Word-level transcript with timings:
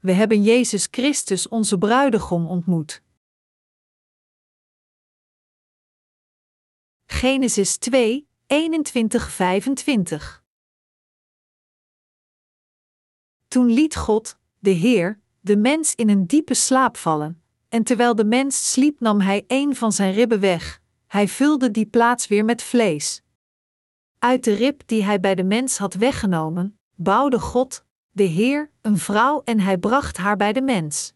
we 0.00 0.12
hebben 0.12 0.42
Jezus 0.42 0.88
Christus 0.90 1.48
onze 1.48 1.78
bruidegom 1.78 2.46
ontmoet. 2.46 3.02
Genesis 7.06 7.76
2, 7.76 8.28
21, 8.46 9.30
25 9.30 10.44
Toen 13.48 13.66
liet 13.66 13.96
God, 13.96 14.38
de 14.58 14.70
Heer, 14.70 15.20
de 15.40 15.56
mens 15.56 15.94
in 15.94 16.08
een 16.08 16.26
diepe 16.26 16.54
slaap 16.54 16.96
vallen, 16.96 17.42
en 17.68 17.82
terwijl 17.82 18.14
de 18.14 18.24
mens 18.24 18.72
sliep 18.72 19.00
nam 19.00 19.20
hij 19.20 19.44
een 19.46 19.76
van 19.76 19.92
zijn 19.92 20.12
ribben 20.12 20.40
weg, 20.40 20.80
hij 21.06 21.28
vulde 21.28 21.70
die 21.70 21.86
plaats 21.86 22.26
weer 22.26 22.44
met 22.44 22.62
vlees. 22.62 23.22
Uit 24.18 24.44
de 24.44 24.54
rib 24.54 24.82
die 24.86 25.04
hij 25.04 25.20
bij 25.20 25.34
de 25.34 25.44
mens 25.44 25.78
had 25.78 25.94
weggenomen, 25.94 26.78
bouwde 26.94 27.40
God, 27.40 27.84
de 28.18 28.24
Heer, 28.24 28.70
een 28.80 28.98
vrouw 28.98 29.42
en 29.44 29.60
hij 29.60 29.78
bracht 29.78 30.16
haar 30.16 30.36
bij 30.36 30.52
de 30.52 30.62
mens. 30.62 31.14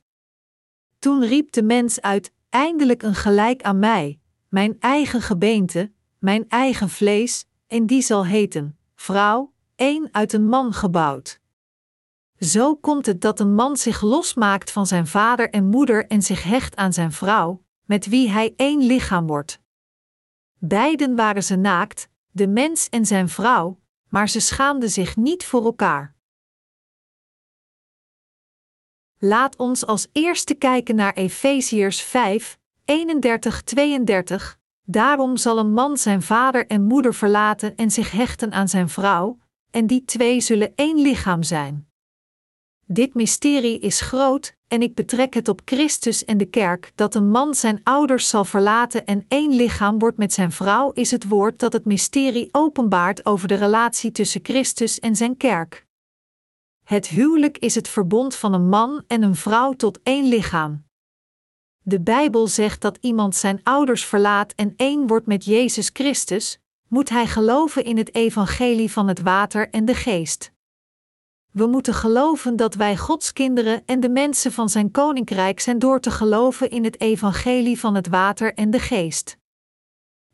Toen 0.99 1.25
riep 1.25 1.53
de 1.53 1.63
mens 1.63 2.01
uit: 2.01 2.33
Eindelijk 2.49 3.03
een 3.03 3.15
gelijk 3.15 3.63
aan 3.63 3.79
mij, 3.79 4.21
mijn 4.49 4.77
eigen 4.81 5.23
gebeente, 5.23 5.93
mijn 6.19 6.49
eigen 6.49 6.89
vlees, 6.89 7.45
en 7.67 7.87
die 7.87 8.03
zal 8.03 8.27
heten, 8.27 8.79
vrouw, 8.95 9.53
één 9.77 10.09
uit 10.12 10.33
een 10.33 10.49
man 10.49 10.73
gebouwd. 10.73 11.41
Zo 12.39 12.77
komt 12.77 13.07
het 13.07 13.21
dat 13.21 13.41
een 13.41 13.55
man 13.55 13.77
zich 13.77 14.01
losmaakt 14.01 14.71
van 14.71 14.87
zijn 14.87 15.07
vader 15.07 15.51
en 15.51 15.67
moeder 15.67 16.07
en 16.07 16.23
zich 16.23 16.43
hecht 16.43 16.77
aan 16.77 16.93
zijn 16.93 17.12
vrouw, 17.12 17.62
met 17.84 18.07
wie 18.07 18.31
hij 18.31 18.53
één 18.57 18.87
lichaam 18.87 19.27
wordt. 19.27 19.61
Beiden 20.59 21.17
waren 21.17 21.45
ze 21.45 21.57
naakt, 21.57 22.09
de 22.31 22.48
mens 22.48 22.89
en 22.89 23.07
zijn 23.07 23.29
vrouw, 23.29 23.81
maar 24.09 24.29
ze 24.29 24.41
schaamden 24.41 24.91
zich 24.91 25.17
niet 25.17 25.45
voor 25.45 25.65
elkaar. 25.65 26.15
Laat 29.25 29.57
ons 29.57 29.87
als 29.87 30.09
eerste 30.12 30.55
kijken 30.55 30.95
naar 30.95 31.12
Efeziërs 31.12 32.03
5, 32.03 32.59
31-32. 32.84 32.95
Daarom 34.84 35.37
zal 35.37 35.59
een 35.59 35.73
man 35.73 35.97
zijn 35.97 36.23
vader 36.23 36.67
en 36.67 36.83
moeder 36.83 37.15
verlaten 37.15 37.77
en 37.77 37.91
zich 37.91 38.11
hechten 38.11 38.53
aan 38.53 38.69
zijn 38.69 38.89
vrouw, 38.89 39.39
en 39.70 39.87
die 39.87 40.05
twee 40.05 40.41
zullen 40.41 40.73
één 40.75 41.00
lichaam 41.00 41.43
zijn. 41.43 41.89
Dit 42.87 43.15
mysterie 43.15 43.78
is 43.78 44.00
groot, 44.00 44.56
en 44.69 44.83
ik 44.83 44.95
betrek 44.95 45.34
het 45.34 45.48
op 45.48 45.61
Christus 45.65 46.25
en 46.25 46.39
de 46.39 46.47
kerk, 46.47 46.93
dat 46.95 47.15
een 47.15 47.31
man 47.31 47.55
zijn 47.55 47.81
ouders 47.83 48.28
zal 48.28 48.45
verlaten 48.45 49.06
en 49.06 49.25
één 49.28 49.55
lichaam 49.55 49.98
wordt 49.98 50.19
met 50.19 50.33
zijn 50.33 50.53
vrouw, 50.53 50.91
is 50.93 51.11
het 51.11 51.28
woord 51.28 51.59
dat 51.59 51.73
het 51.73 51.84
mysterie 51.84 52.48
openbaart 52.53 53.27
over 53.27 53.48
de 53.48 53.55
relatie 53.55 54.12
tussen 54.12 54.41
Christus 54.43 55.00
en 55.00 55.17
zijn 55.17 55.37
kerk. 55.37 55.87
Het 56.84 57.06
huwelijk 57.06 57.58
is 57.58 57.75
het 57.75 57.88
verbond 57.88 58.34
van 58.34 58.52
een 58.52 58.69
man 58.69 59.05
en 59.06 59.22
een 59.22 59.36
vrouw 59.36 59.72
tot 59.72 60.00
één 60.02 60.28
lichaam. 60.28 60.84
De 61.83 62.00
Bijbel 62.00 62.47
zegt 62.47 62.80
dat 62.80 62.98
iemand 63.00 63.36
zijn 63.36 63.61
ouders 63.62 64.05
verlaat 64.05 64.52
en 64.52 64.72
één 64.77 65.06
wordt 65.06 65.27
met 65.27 65.44
Jezus 65.44 65.91
Christus, 65.92 66.58
moet 66.88 67.08
hij 67.08 67.27
geloven 67.27 67.84
in 67.84 67.97
het 67.97 68.14
evangelie 68.14 68.92
van 68.92 69.08
het 69.08 69.22
water 69.22 69.70
en 69.70 69.84
de 69.84 69.94
geest. 69.94 70.53
We 71.50 71.66
moeten 71.66 71.94
geloven 71.94 72.56
dat 72.56 72.75
wij 72.75 72.97
Gods 72.97 73.33
kinderen 73.33 73.83
en 73.86 74.00
de 74.00 74.08
mensen 74.08 74.53
van 74.53 74.69
zijn 74.69 74.91
koninkrijk 74.91 75.60
zijn 75.60 75.78
door 75.78 76.00
te 76.00 76.10
geloven 76.10 76.70
in 76.70 76.84
het 76.84 77.00
evangelie 77.00 77.78
van 77.78 77.94
het 77.94 78.08
water 78.08 78.55
en 78.55 78.70
de 78.70 78.78
geest. 78.78 79.36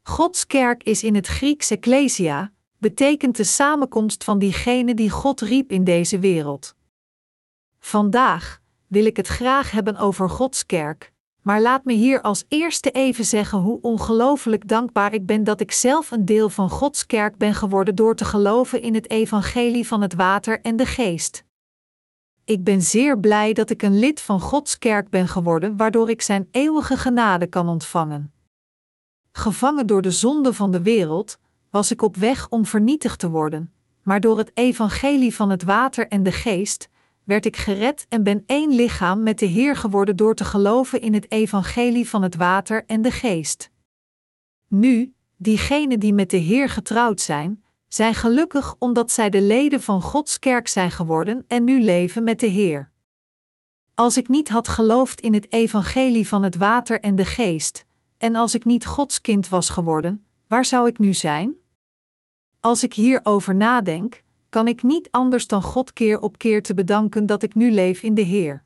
Gods 0.02 0.46
kerk 0.46 0.82
is 0.82 1.02
in 1.02 1.14
het 1.14 1.26
Grieks 1.26 1.70
ecclesia, 1.70 2.52
betekent 2.78 3.36
de 3.36 3.44
samenkomst 3.44 4.24
van 4.24 4.38
diegenen 4.38 4.96
die 4.96 5.10
God 5.10 5.40
riep 5.40 5.70
in 5.70 5.84
deze 5.84 6.18
wereld. 6.18 6.74
Vandaag 7.78 8.60
wil 8.86 9.04
ik 9.04 9.16
het 9.16 9.26
graag 9.26 9.70
hebben 9.70 9.96
over 9.96 10.30
Gods 10.30 10.66
kerk, 10.66 11.12
maar 11.42 11.60
laat 11.60 11.84
me 11.84 11.92
hier 11.92 12.20
als 12.22 12.44
eerste 12.48 12.90
even 12.90 13.24
zeggen 13.24 13.58
hoe 13.58 13.80
ongelooflijk 13.80 14.68
dankbaar 14.68 15.14
ik 15.14 15.26
ben 15.26 15.44
dat 15.44 15.60
ik 15.60 15.72
zelf 15.72 16.10
een 16.10 16.24
deel 16.24 16.48
van 16.48 16.70
Gods 16.70 17.06
kerk 17.06 17.36
ben 17.36 17.54
geworden 17.54 17.94
door 17.94 18.14
te 18.14 18.24
geloven 18.24 18.82
in 18.82 18.94
het 18.94 19.10
evangelie 19.10 19.86
van 19.86 20.02
het 20.02 20.14
water 20.14 20.60
en 20.60 20.76
de 20.76 20.86
geest. 20.86 21.44
Ik 22.44 22.64
ben 22.64 22.82
zeer 22.82 23.18
blij 23.18 23.52
dat 23.52 23.70
ik 23.70 23.82
een 23.82 23.98
lid 23.98 24.20
van 24.20 24.40
Gods 24.40 24.78
kerk 24.78 25.10
ben 25.10 25.28
geworden, 25.28 25.76
waardoor 25.76 26.10
ik 26.10 26.22
Zijn 26.22 26.48
eeuwige 26.50 26.96
genade 26.96 27.46
kan 27.46 27.68
ontvangen. 27.68 28.32
Gevangen 29.32 29.86
door 29.86 30.02
de 30.02 30.10
zonde 30.10 30.54
van 30.54 30.70
de 30.70 30.82
wereld, 30.82 31.38
was 31.70 31.90
ik 31.90 32.02
op 32.02 32.16
weg 32.16 32.48
om 32.48 32.66
vernietigd 32.66 33.18
te 33.18 33.30
worden, 33.30 33.72
maar 34.02 34.20
door 34.20 34.38
het 34.38 34.50
evangelie 34.54 35.34
van 35.34 35.50
het 35.50 35.62
water 35.62 36.08
en 36.08 36.22
de 36.22 36.32
geest 36.32 36.88
werd 37.24 37.46
ik 37.46 37.56
gered 37.56 38.06
en 38.08 38.22
ben 38.22 38.42
één 38.46 38.74
lichaam 38.74 39.22
met 39.22 39.38
de 39.38 39.46
Heer 39.46 39.76
geworden 39.76 40.16
door 40.16 40.34
te 40.34 40.44
geloven 40.44 41.00
in 41.00 41.14
het 41.14 41.30
evangelie 41.30 42.08
van 42.08 42.22
het 42.22 42.36
water 42.36 42.84
en 42.86 43.02
de 43.02 43.10
geest. 43.10 43.70
Nu, 44.68 45.14
diegenen 45.36 46.00
die 46.00 46.14
met 46.14 46.30
de 46.30 46.36
Heer 46.36 46.68
getrouwd 46.68 47.20
zijn, 47.20 47.64
zijn 47.88 48.14
gelukkig 48.14 48.74
omdat 48.78 49.10
zij 49.10 49.30
de 49.30 49.42
leden 49.42 49.82
van 49.82 50.02
Gods 50.02 50.38
kerk 50.38 50.68
zijn 50.68 50.90
geworden 50.90 51.44
en 51.46 51.64
nu 51.64 51.82
leven 51.82 52.24
met 52.24 52.40
de 52.40 52.46
Heer. 52.46 52.92
Als 53.94 54.16
ik 54.16 54.28
niet 54.28 54.48
had 54.48 54.68
geloofd 54.68 55.20
in 55.20 55.34
het 55.34 55.52
evangelie 55.52 56.28
van 56.28 56.42
het 56.42 56.56
water 56.56 57.00
en 57.00 57.16
de 57.16 57.24
geest, 57.24 57.84
en 58.18 58.34
als 58.34 58.54
ik 58.54 58.64
niet 58.64 58.86
Gods 58.86 59.20
kind 59.20 59.48
was 59.48 59.68
geworden, 59.68 60.26
waar 60.48 60.64
zou 60.64 60.88
ik 60.88 60.98
nu 60.98 61.14
zijn? 61.14 61.54
Als 62.60 62.82
ik 62.82 62.94
hierover 62.94 63.54
nadenk, 63.54 64.22
kan 64.48 64.68
ik 64.68 64.82
niet 64.82 65.08
anders 65.10 65.46
dan 65.46 65.62
God 65.62 65.92
keer 65.92 66.20
op 66.20 66.38
keer 66.38 66.62
te 66.62 66.74
bedanken 66.74 67.26
dat 67.26 67.42
ik 67.42 67.54
nu 67.54 67.70
leef 67.70 68.02
in 68.02 68.14
de 68.14 68.22
Heer. 68.22 68.64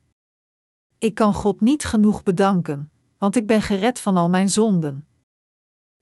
Ik 0.97 1.15
kan 1.15 1.33
God 1.33 1.61
niet 1.61 1.83
genoeg 1.83 2.23
bedanken, 2.23 2.91
want 3.17 3.35
ik 3.35 3.47
ben 3.47 3.61
gered 3.61 3.99
van 3.99 4.17
al 4.17 4.29
mijn 4.29 4.49
zonden. 4.49 5.07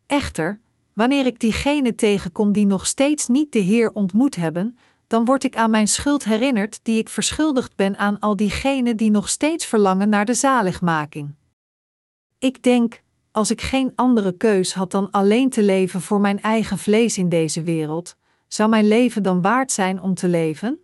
Echter, 0.05 0.59
wanneer 0.93 1.25
ik 1.25 1.39
diegenen 1.39 1.95
tegenkom 1.95 2.51
die 2.51 2.65
nog 2.65 2.87
steeds 2.87 3.27
niet 3.27 3.51
de 3.51 3.59
Heer 3.59 3.91
ontmoet 3.91 4.35
hebben, 4.35 4.77
dan 5.07 5.25
word 5.25 5.43
ik 5.43 5.55
aan 5.55 5.69
mijn 5.69 5.87
schuld 5.87 6.23
herinnerd 6.23 6.79
die 6.83 6.97
ik 6.97 7.09
verschuldigd 7.09 7.75
ben 7.75 7.97
aan 7.97 8.19
al 8.19 8.35
diegenen 8.35 8.97
die 8.97 9.11
nog 9.11 9.29
steeds 9.29 9.65
verlangen 9.65 10.09
naar 10.09 10.25
de 10.25 10.33
zaligmaking. 10.33 11.35
Ik 12.37 12.63
denk, 12.63 13.01
als 13.31 13.51
ik 13.51 13.61
geen 13.61 13.91
andere 13.95 14.37
keus 14.37 14.73
had 14.73 14.91
dan 14.91 15.11
alleen 15.11 15.49
te 15.49 15.63
leven 15.63 16.01
voor 16.01 16.19
mijn 16.19 16.41
eigen 16.41 16.77
vlees 16.77 17.17
in 17.17 17.29
deze 17.29 17.63
wereld, 17.63 18.15
zou 18.47 18.69
mijn 18.69 18.87
leven 18.87 19.23
dan 19.23 19.41
waard 19.41 19.71
zijn 19.71 20.01
om 20.01 20.13
te 20.13 20.27
leven? 20.27 20.79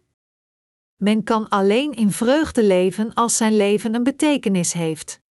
Men 0.96 1.24
kan 1.24 1.50
alleen 1.50 1.94
in 1.94 2.12
vreugde 2.12 2.63
leven 2.63 3.13
als 3.13 3.38
zijn 3.38 3.56
leven 3.56 3.96
een 3.96 4.03
betekenis 4.03 4.74
heeft. 4.74 5.22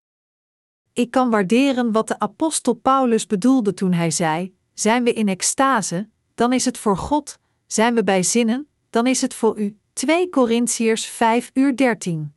Ik 0.93 1.11
kan 1.11 1.31
waarderen 1.31 1.93
wat 1.93 2.09
de 2.09 2.19
apostel 2.19 2.75
Paulus 2.75 3.27
bedoelde 3.27 3.75
toen 3.75 3.93
hij 3.93 4.11
zei: 4.11 4.57
Zijn 4.75 5.05
we 5.05 5.13
in 5.13 5.29
extase, 5.29 6.09
dan 6.35 6.53
is 6.53 6.65
het 6.65 6.79
voor 6.79 6.97
God, 6.97 7.39
zijn 7.67 7.95
we 7.95 8.05
bij 8.05 8.23
zinnen, 8.23 8.69
dan 8.91 9.07
is 9.07 9.21
het 9.21 9.35
voor 9.35 9.59
u. 9.59 9.79
2 9.93 10.29
Korintiërs 10.29 11.07
5 11.07 11.51
uur 11.55 11.77
13. 11.77 12.35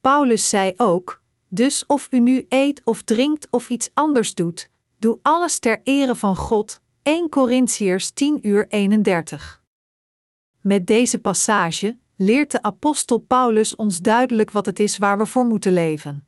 Paulus 0.00 0.48
zei 0.48 0.72
ook: 0.76 1.19
Dus 1.52 1.86
of 1.86 2.08
u 2.10 2.20
nu 2.20 2.46
eet 2.48 2.80
of 2.84 3.02
drinkt 3.02 3.46
of 3.50 3.70
iets 3.70 3.90
anders 3.94 4.34
doet, 4.34 4.70
doe 4.98 5.18
alles 5.22 5.58
ter 5.58 5.80
ere 5.84 6.14
van 6.14 6.36
God, 6.36 6.80
1 7.02 7.28
Korintiërs 7.28 8.10
10 8.10 8.46
uur 8.46 8.66
31. 8.68 9.62
Met 10.60 10.86
deze 10.86 11.18
passage 11.18 11.98
leert 12.16 12.50
de 12.50 12.62
apostel 12.62 13.18
Paulus 13.18 13.76
ons 13.76 14.00
duidelijk 14.00 14.50
wat 14.50 14.66
het 14.66 14.80
is 14.80 14.98
waar 14.98 15.18
we 15.18 15.26
voor 15.26 15.44
moeten 15.44 15.72
leven. 15.72 16.26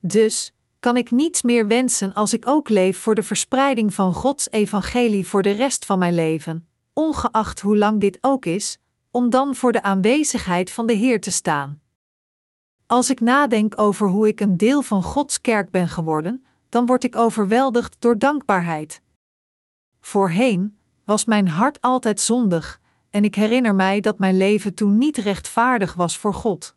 Dus 0.00 0.54
kan 0.80 0.96
ik 0.96 1.10
niets 1.10 1.42
meer 1.42 1.66
wensen 1.66 2.14
als 2.14 2.32
ik 2.32 2.48
ook 2.48 2.68
leef 2.68 2.98
voor 2.98 3.14
de 3.14 3.22
verspreiding 3.22 3.94
van 3.94 4.14
Gods 4.14 4.50
evangelie 4.50 5.26
voor 5.26 5.42
de 5.42 5.50
rest 5.50 5.84
van 5.84 5.98
mijn 5.98 6.14
leven, 6.14 6.68
ongeacht 6.92 7.60
hoe 7.60 7.76
lang 7.76 8.00
dit 8.00 8.18
ook 8.20 8.44
is, 8.44 8.78
om 9.10 9.30
dan 9.30 9.54
voor 9.54 9.72
de 9.72 9.82
aanwezigheid 9.82 10.70
van 10.70 10.86
de 10.86 10.92
Heer 10.92 11.20
te 11.20 11.30
staan. 11.30 11.80
Als 12.86 13.10
ik 13.10 13.20
nadenk 13.20 13.80
over 13.80 14.08
hoe 14.08 14.28
ik 14.28 14.40
een 14.40 14.56
deel 14.56 14.82
van 14.82 15.02
Gods 15.02 15.40
kerk 15.40 15.70
ben 15.70 15.88
geworden, 15.88 16.44
dan 16.68 16.86
word 16.86 17.04
ik 17.04 17.16
overweldigd 17.16 17.96
door 17.98 18.18
dankbaarheid. 18.18 19.02
Voorheen 20.00 20.78
was 21.04 21.24
mijn 21.24 21.48
hart 21.48 21.80
altijd 21.80 22.20
zondig, 22.20 22.80
en 23.10 23.24
ik 23.24 23.34
herinner 23.34 23.74
mij 23.74 24.00
dat 24.00 24.18
mijn 24.18 24.36
leven 24.36 24.74
toen 24.74 24.98
niet 24.98 25.16
rechtvaardig 25.16 25.94
was 25.94 26.18
voor 26.18 26.34
God. 26.34 26.74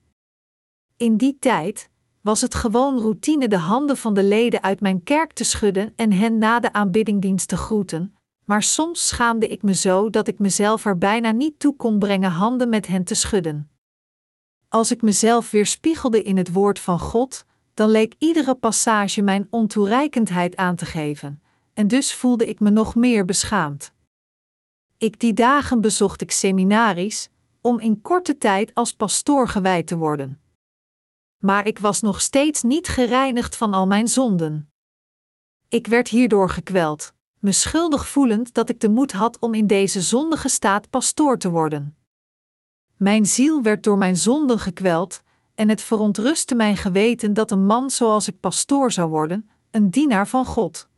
In 0.97 1.17
die 1.17 1.38
tijd 1.39 1.89
was 2.21 2.41
het 2.41 2.56
gewoon 2.56 3.00
routine 3.00 3.47
de 3.47 3.57
handen 3.57 3.97
van 3.97 4.13
de 4.13 4.23
leden 4.23 4.63
uit 4.63 4.79
mijn 4.81 5.03
kerk 5.03 5.33
te 5.33 5.44
schudden 5.44 5.94
en 5.95 6.11
hen 6.11 6.38
na 6.38 6.59
de 6.59 6.73
aanbiddingdienst 6.73 7.47
te 7.47 7.57
groeten, 7.57 8.15
maar 8.45 8.63
soms 8.63 9.07
schaamde 9.07 9.47
ik 9.47 9.61
me 9.61 9.73
zo 9.73 10.09
dat 10.09 10.27
ik 10.27 10.39
mezelf 10.39 10.85
er 10.85 10.97
bijna 10.97 11.31
niet 11.31 11.59
toe 11.59 11.75
kon 11.75 12.00
brengen 12.00 12.31
handen 12.31 12.69
met 12.69 12.88
hen 12.88 13.03
te 13.03 13.15
schudden. 13.15 13.69
Als 14.69 14.92
ik 14.92 15.01
mezelf 15.01 15.51
weerspiegelde 15.51 16.24
in 16.24 16.38
het 16.38 16.51
woord 16.51 16.80
van 16.80 17.00
God, 17.00 17.45
dan 17.74 17.89
leek 17.89 18.16
iedere 18.18 18.56
passage 18.56 19.21
mijn 19.21 19.48
ontoereikendheid 19.50 20.56
aan 20.56 20.75
te 20.75 20.86
geven, 20.86 21.42
en 21.74 21.88
dus 21.88 22.13
voelde 22.13 22.48
ik 22.48 22.60
me 22.60 22.69
nog 22.69 22.95
meer 22.95 23.25
beschaamd. 23.25 23.94
Ik 24.98 25.19
die 25.19 25.33
dagen 25.33 25.81
bezocht 25.81 26.21
ik 26.21 26.31
seminaries, 26.31 27.30
om 27.62 27.80
in 27.80 28.01
korte 28.01 28.38
tijd 28.38 28.74
als 28.74 28.94
pastoor 28.94 29.48
gewijd 29.48 29.88
te 29.88 29.98
worden. 29.98 30.42
Maar 31.38 31.68
ik 31.68 31.80
was 31.80 32.01
nog 32.01 32.21
steeds 32.21 32.62
niet 32.62 32.88
gereinigd 32.88 33.56
van 33.56 33.74
al 33.74 33.88
mijn 33.88 34.07
zonden. 34.07 34.71
Ik 35.68 35.88
werd 35.88 36.07
hierdoor 36.07 36.50
gekweld, 36.50 37.13
me 37.39 37.51
schuldig 37.51 38.07
voelend 38.07 38.54
dat 38.54 38.69
ik 38.69 38.80
de 38.80 38.89
moed 38.89 39.12
had 39.12 39.39
om 39.39 39.54
in 39.54 39.68
deze 39.68 40.01
zondige 40.01 40.50
staat 40.50 40.89
pastoor 40.89 41.38
te 41.38 41.50
worden. 41.50 41.99
Mijn 43.00 43.25
ziel 43.25 43.62
werd 43.62 43.84
door 43.84 43.98
mijn 43.98 44.18
zonden 44.18 44.60
gekweld, 44.60 45.22
en 45.56 45.69
het 45.69 45.81
verontrustte 45.81 46.56
mijn 46.56 46.78
geweten 46.78 47.34
dat 47.34 47.51
een 47.51 47.66
man 47.66 47.90
zoals 47.90 48.28
ik 48.28 48.40
pastoor 48.40 48.92
zou 48.92 49.10
worden, 49.10 49.50
een 49.72 49.90
dienaar 49.90 50.28
van 50.28 50.46
God. 50.46 50.90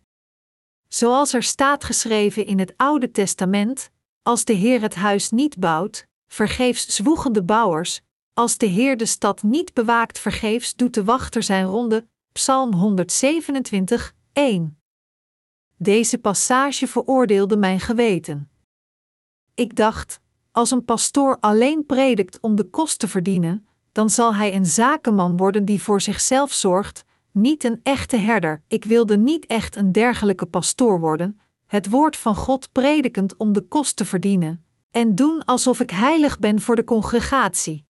Zoals 0.88 1.34
er 1.34 1.44
staat 1.44 1.84
geschreven 1.84 2.46
in 2.46 2.60
het 2.60 2.74
Oude 2.78 3.12
Testament: 3.12 3.90
Als 4.24 4.46
de 4.46 4.54
Heer 4.54 4.82
het 4.82 4.96
huis 4.96 5.30
niet 5.30 5.60
bouwt, 5.60 6.08
vergeefs 6.28 6.86
zwoegen 6.86 7.34
de 7.34 7.44
bouwers, 7.44 8.02
als 8.34 8.58
de 8.58 8.66
Heer 8.66 8.98
de 8.98 9.06
stad 9.06 9.44
niet 9.44 9.74
bewaakt, 9.74 10.20
vergeefs 10.20 10.76
doet 10.76 10.94
de 10.94 11.04
wachter 11.04 11.44
zijn 11.44 11.66
ronde. 11.66 12.08
Psalm 12.32 12.74
127, 12.74 14.14
1. 14.34 14.80
Deze 15.78 16.18
passage 16.18 16.88
veroordeelde 16.88 17.58
mijn 17.58 17.80
geweten. 17.80 18.52
Ik 19.56 19.76
dacht: 19.76 20.20
als 20.52 20.72
een 20.72 20.86
pastoor 20.86 21.38
alleen 21.40 21.86
predikt 21.86 22.40
om 22.40 22.56
de 22.56 22.64
kost 22.64 23.00
te 23.00 23.08
verdienen, 23.08 23.68
dan 23.92 24.10
zal 24.10 24.36
hij 24.36 24.56
een 24.56 24.66
zakenman 24.66 25.38
worden 25.38 25.66
die 25.66 25.82
voor 25.82 26.02
zichzelf 26.02 26.54
zorgt, 26.54 27.06
niet 27.32 27.64
een 27.64 27.80
echte 27.84 28.18
herder. 28.18 28.64
Ik 28.68 28.84
wilde 28.84 29.18
niet 29.18 29.46
echt 29.46 29.76
een 29.76 29.92
dergelijke 29.92 30.46
pastoor 30.46 31.00
worden, 31.00 31.40
het 31.66 31.90
woord 31.90 32.18
van 32.18 32.36
God 32.36 32.72
predikend 32.72 33.38
om 33.38 33.54
de 33.54 33.62
kost 33.62 33.96
te 33.96 34.06
verdienen, 34.06 34.66
en 34.92 35.16
doen 35.16 35.46
alsof 35.46 35.80
ik 35.80 35.90
heilig 35.90 36.40
ben 36.40 36.62
voor 36.62 36.76
de 36.76 36.84
congregatie. 36.84 37.86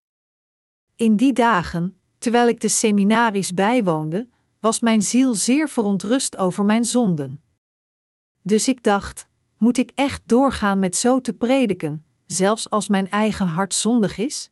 In 0.96 1.16
die 1.16 1.32
dagen, 1.32 2.00
terwijl 2.18 2.48
ik 2.48 2.60
de 2.60 2.68
seminaries 2.68 3.54
bijwoonde, 3.54 4.28
was 4.60 4.80
mijn 4.80 5.02
ziel 5.02 5.34
zeer 5.34 5.68
verontrust 5.68 6.36
over 6.36 6.64
mijn 6.64 6.84
zonden. 6.84 7.42
Dus 8.42 8.68
ik 8.68 8.82
dacht: 8.82 9.28
moet 9.58 9.78
ik 9.78 9.90
echt 9.94 10.22
doorgaan 10.26 10.78
met 10.78 10.96
zo 10.96 11.20
te 11.20 11.32
prediken, 11.32 12.04
zelfs 12.32 12.70
als 12.70 12.88
mijn 12.88 13.10
eigen 13.10 13.46
hart 13.46 13.74
zondig 13.74 14.18
is? 14.18 14.50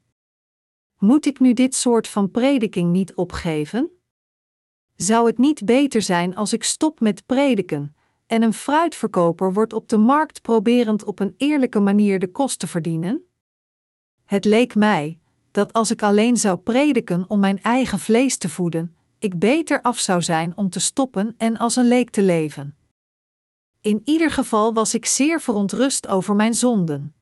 Moet 0.99 1.27
ik 1.27 1.41
nu 1.41 1.53
dit 1.53 1.75
soort 1.75 2.09
van 2.09 2.31
prediking 2.31 2.93
niet 2.93 3.15
opgeven? 3.15 3.91
Zou 4.97 5.27
het 5.27 5.39
niet 5.39 5.65
beter 5.65 6.03
zijn 6.03 6.37
als 6.37 6.53
ik 6.53 6.65
stop 6.65 7.01
met 7.01 7.27
prediken 7.27 7.95
en 8.27 8.43
een 8.43 8.53
fruitverkoper 8.53 9.53
wordt 9.53 9.73
op 9.73 9.89
de 9.89 9.97
markt 9.97 10.43
proberend 10.43 11.05
op 11.05 11.21
een 11.21 11.35
eerlijke 11.37 11.81
manier 11.81 12.19
de 12.19 12.31
kost 12.31 12.59
te 12.59 12.67
verdienen? 12.67 13.25
Het 14.25 14.45
leek 14.45 14.75
mij 14.75 15.19
dat 15.51 15.73
als 15.73 15.91
ik 15.91 16.03
alleen 16.03 16.37
zou 16.37 16.59
prediken 16.59 17.25
om 17.29 17.41
mijn 17.41 17.63
eigen 17.63 17.99
vlees 17.99 18.37
te 18.37 18.49
voeden, 18.49 18.97
ik 19.19 19.39
beter 19.39 19.83
af 19.83 19.99
zou 19.99 20.23
zijn 20.23 20.57
om 20.57 20.71
te 20.71 20.81
stoppen 20.81 21.35
en 21.37 21.57
als 21.57 21.77
een 21.77 21.89
leek 21.89 22.11
te 22.11 22.23
leven. 22.23 22.77
In 23.81 24.03
ieder 24.05 24.31
geval 24.31 24.75
was 24.75 24.95
ik 24.95 25.07
zeer 25.07 25.41
verontrust 25.41 26.09
over 26.09 26.35
mijn 26.35 26.55
zonden. 26.55 27.15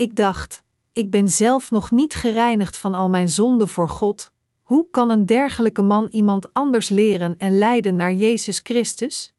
Ik 0.00 0.16
dacht, 0.16 0.62
ik 0.92 1.10
ben 1.10 1.28
zelf 1.28 1.70
nog 1.70 1.90
niet 1.90 2.14
gereinigd 2.14 2.76
van 2.76 2.94
al 2.94 3.08
mijn 3.08 3.28
zonden 3.28 3.68
voor 3.68 3.88
God. 3.88 4.32
Hoe 4.62 4.86
kan 4.90 5.10
een 5.10 5.26
dergelijke 5.26 5.82
man 5.82 6.08
iemand 6.10 6.52
anders 6.52 6.88
leren 6.88 7.34
en 7.38 7.58
leiden 7.58 7.96
naar 7.96 8.12
Jezus 8.12 8.60
Christus? 8.62 9.34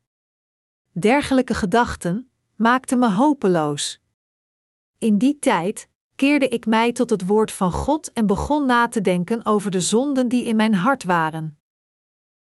Dergelijke 0.91 1.53
gedachten 1.53 2.29
maakten 2.55 2.99
me 2.99 3.11
hopeloos. 3.11 4.01
In 4.97 5.17
die 5.17 5.39
tijd 5.39 5.89
keerde 6.15 6.47
ik 6.47 6.65
mij 6.65 6.91
tot 6.91 7.09
het 7.09 7.25
woord 7.25 7.51
van 7.51 7.71
God 7.71 8.13
en 8.13 8.25
begon 8.25 8.65
na 8.65 8.87
te 8.87 9.01
denken 9.01 9.45
over 9.45 9.71
de 9.71 9.81
zonden 9.81 10.27
die 10.27 10.43
in 10.43 10.55
mijn 10.55 10.73
hart 10.73 11.03
waren. 11.03 11.59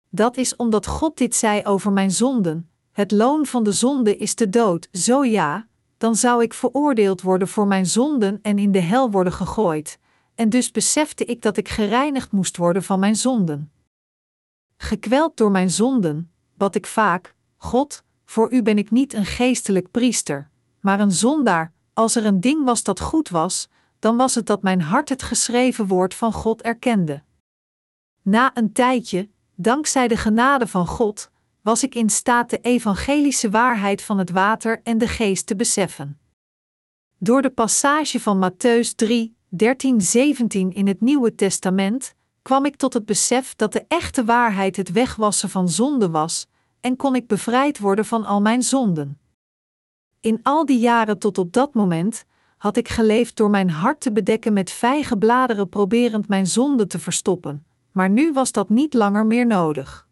Dat 0.09 0.37
is 0.37 0.55
omdat 0.55 0.87
God 0.87 1.17
dit 1.17 1.35
zei 1.35 1.63
over 1.63 1.91
mijn 1.91 2.11
zonden: 2.11 2.69
het 2.91 3.11
loon 3.11 3.45
van 3.45 3.63
de 3.63 3.71
zonde 3.71 4.17
is 4.17 4.35
de 4.35 4.49
dood, 4.49 4.87
zo 4.91 5.23
ja, 5.25 5.67
dan 5.97 6.15
zou 6.15 6.43
ik 6.43 6.53
veroordeeld 6.53 7.21
worden 7.21 7.47
voor 7.47 7.67
mijn 7.67 7.85
zonden 7.85 8.39
en 8.41 8.57
in 8.57 8.71
de 8.71 8.79
hel 8.79 9.11
worden 9.11 9.33
gegooid, 9.33 9.99
en 10.35 10.49
dus 10.49 10.71
besefte 10.71 11.25
ik 11.25 11.41
dat 11.41 11.57
ik 11.57 11.69
gereinigd 11.69 12.31
moest 12.31 12.57
worden 12.57 12.83
van 12.83 12.99
mijn 12.99 13.15
zonden. 13.15 13.71
Gekweld 14.77 15.37
door 15.37 15.51
mijn 15.51 15.69
zonden, 15.69 16.31
bad 16.53 16.75
ik 16.75 16.85
vaak: 16.85 17.35
God, 17.57 18.03
voor 18.25 18.51
u 18.51 18.61
ben 18.61 18.77
ik 18.77 18.91
niet 18.91 19.13
een 19.13 19.25
geestelijk 19.25 19.91
priester, 19.91 20.49
maar 20.79 20.99
een 20.99 21.11
zondaar. 21.11 21.75
Als 21.93 22.15
er 22.15 22.25
een 22.25 22.41
ding 22.41 22.65
was 22.65 22.83
dat 22.83 22.99
goed 22.99 23.29
was, 23.29 23.69
dan 23.99 24.17
was 24.17 24.35
het 24.35 24.45
dat 24.45 24.61
mijn 24.61 24.81
hart 24.81 25.09
het 25.09 25.23
geschreven 25.23 25.87
woord 25.87 26.13
van 26.13 26.33
God 26.33 26.61
erkende. 26.61 27.23
Na 28.21 28.51
een 28.53 28.71
tijdje, 28.71 29.29
dankzij 29.55 30.07
de 30.07 30.17
genade 30.17 30.67
van 30.67 30.87
God, 30.87 31.31
was 31.67 31.83
ik 31.83 31.95
in 31.95 32.09
staat 32.09 32.49
de 32.49 32.59
evangelische 32.61 33.49
waarheid 33.49 34.01
van 34.01 34.17
het 34.17 34.29
water 34.29 34.79
en 34.83 34.97
de 34.97 35.07
geest 35.07 35.45
te 35.47 35.55
beseffen. 35.55 36.19
Door 37.17 37.41
de 37.41 37.49
passage 37.49 38.19
van 38.19 38.51
Matthäus 38.51 38.95
3, 38.95 39.35
13, 39.49 40.01
17 40.01 40.73
in 40.73 40.87
het 40.87 41.01
Nieuwe 41.01 41.35
Testament 41.35 42.15
kwam 42.41 42.65
ik 42.65 42.75
tot 42.75 42.93
het 42.93 43.05
besef 43.05 43.55
dat 43.55 43.73
de 43.73 43.85
echte 43.87 44.25
waarheid 44.25 44.75
het 44.75 44.91
wegwassen 44.91 45.49
van 45.49 45.69
zonde 45.69 46.09
was, 46.09 46.47
en 46.81 46.95
kon 46.95 47.15
ik 47.15 47.27
bevrijd 47.27 47.79
worden 47.79 48.05
van 48.05 48.25
al 48.25 48.41
mijn 48.41 48.63
zonden. 48.63 49.19
In 50.19 50.39
al 50.43 50.65
die 50.65 50.79
jaren 50.79 51.19
tot 51.19 51.37
op 51.37 51.53
dat 51.53 51.73
moment 51.73 52.25
had 52.57 52.77
ik 52.77 52.89
geleefd 52.89 53.35
door 53.35 53.49
mijn 53.49 53.69
hart 53.69 54.01
te 54.01 54.11
bedekken 54.11 54.53
met 54.53 54.71
vijgenbladeren, 54.71 55.69
proberend 55.69 56.27
mijn 56.27 56.47
zonde 56.47 56.87
te 56.87 56.99
verstoppen, 56.99 57.65
maar 57.91 58.09
nu 58.09 58.33
was 58.33 58.51
dat 58.51 58.69
niet 58.69 58.93
langer 58.93 59.25
meer 59.25 59.45
nodig. 59.47 60.06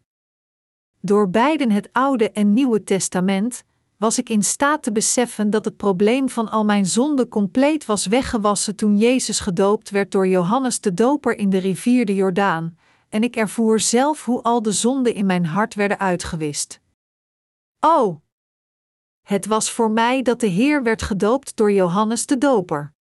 Door 1.06 1.30
beiden 1.30 1.70
het 1.70 1.88
Oude 1.92 2.30
en 2.30 2.52
Nieuwe 2.52 2.84
Testament 2.84 3.64
was 3.96 4.18
ik 4.18 4.28
in 4.28 4.42
staat 4.42 4.82
te 4.82 4.92
beseffen 4.92 5.50
dat 5.50 5.64
het 5.64 5.76
probleem 5.76 6.28
van 6.28 6.50
al 6.50 6.64
mijn 6.64 6.86
zonden 6.86 7.28
compleet 7.28 7.86
was 7.86 8.06
weggewassen 8.06 8.76
toen 8.76 8.98
Jezus 8.98 9.40
gedoopt 9.40 9.90
werd 9.90 10.12
door 10.12 10.28
Johannes 10.28 10.80
de 10.80 10.94
Doper 10.94 11.38
in 11.38 11.50
de 11.50 11.58
rivier 11.58 12.04
de 12.04 12.14
Jordaan, 12.14 12.78
en 13.08 13.22
ik 13.22 13.36
ervoer 13.36 13.80
zelf 13.80 14.24
hoe 14.24 14.42
al 14.42 14.62
de 14.62 14.72
zonden 14.72 15.14
in 15.14 15.26
mijn 15.26 15.46
hart 15.46 15.74
werden 15.74 15.98
uitgewist. 15.98 16.80
Oh! 17.80 18.16
Het 19.22 19.46
was 19.46 19.70
voor 19.70 19.90
mij 19.90 20.22
dat 20.22 20.40
de 20.40 20.46
Heer 20.46 20.82
werd 20.82 21.02
gedoopt 21.02 21.56
door 21.56 21.72
Johannes 21.72 22.26
de 22.26 22.38
Doper. 22.38 22.92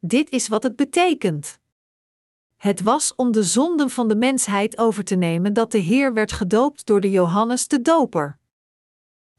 Dit 0.00 0.30
is 0.30 0.48
wat 0.48 0.62
het 0.62 0.76
betekent. 0.76 1.58
Het 2.64 2.82
was 2.82 3.14
om 3.14 3.32
de 3.32 3.42
zonden 3.42 3.90
van 3.90 4.08
de 4.08 4.16
mensheid 4.16 4.78
over 4.78 5.04
te 5.04 5.14
nemen 5.14 5.52
dat 5.52 5.72
de 5.72 5.78
Heer 5.78 6.12
werd 6.12 6.32
gedoopt 6.32 6.86
door 6.86 7.00
de 7.00 7.10
Johannes 7.10 7.68
de 7.68 7.82
Doper. 7.82 8.38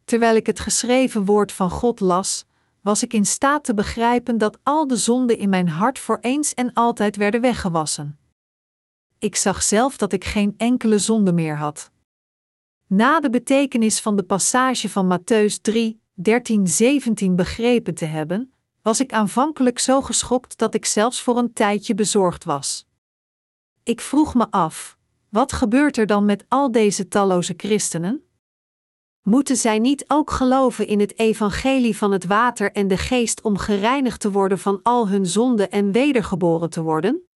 Terwijl 0.03 0.35
ik 0.35 0.45
het 0.45 0.59
geschreven 0.59 1.25
woord 1.25 1.51
van 1.51 1.69
God 1.69 1.99
las, 1.99 2.45
was 2.81 3.03
ik 3.03 3.13
in 3.13 3.25
staat 3.25 3.63
te 3.63 3.73
begrijpen 3.73 4.37
dat 4.37 4.57
al 4.63 4.87
de 4.87 4.95
zonden 4.95 5.37
in 5.37 5.49
mijn 5.49 5.67
hart 5.67 5.99
voor 5.99 6.17
eens 6.21 6.53
en 6.53 6.73
altijd 6.73 7.15
werden 7.15 7.41
weggewassen. 7.41 8.19
Ik 9.19 9.35
zag 9.35 9.63
zelf 9.63 9.97
dat 9.97 10.13
ik 10.13 10.23
geen 10.23 10.53
enkele 10.57 10.99
zonde 10.99 11.33
meer 11.33 11.57
had. 11.57 11.91
Na 12.87 13.19
de 13.19 13.29
betekenis 13.29 13.99
van 13.99 14.15
de 14.15 14.23
passage 14.23 14.89
van 14.89 15.19
Matthäus 15.19 15.61
3, 15.61 16.01
13, 16.13 16.67
17 16.67 17.35
begrepen 17.35 17.95
te 17.95 18.05
hebben, 18.05 18.53
was 18.81 18.99
ik 18.99 19.13
aanvankelijk 19.13 19.79
zo 19.79 20.01
geschokt 20.01 20.57
dat 20.57 20.73
ik 20.73 20.85
zelfs 20.85 21.21
voor 21.21 21.37
een 21.37 21.53
tijdje 21.53 21.95
bezorgd 21.95 22.43
was. 22.43 22.85
Ik 23.85 24.01
vroeg 24.01 24.33
me 24.35 24.47
af: 24.51 24.97
wat 25.29 25.53
gebeurt 25.53 25.97
er 25.97 26.05
dan 26.05 26.25
met 26.25 26.45
al 26.47 26.71
deze 26.71 27.07
talloze 27.07 27.53
christenen? 27.57 28.23
Moeten 29.21 29.55
zij 29.55 29.79
niet 29.79 30.05
ook 30.07 30.31
geloven 30.31 30.87
in 30.87 30.99
het 30.99 31.19
evangelie 31.19 31.97
van 31.97 32.11
het 32.11 32.25
water 32.25 32.71
en 32.71 32.87
de 32.87 32.97
geest 32.97 33.41
om 33.41 33.57
gereinigd 33.57 34.19
te 34.19 34.31
worden 34.31 34.59
van 34.59 34.79
al 34.83 35.07
hun 35.07 35.25
zonden 35.25 35.71
en 35.71 35.91
wedergeboren 35.91 36.69
te 36.69 36.81
worden? 36.81 37.27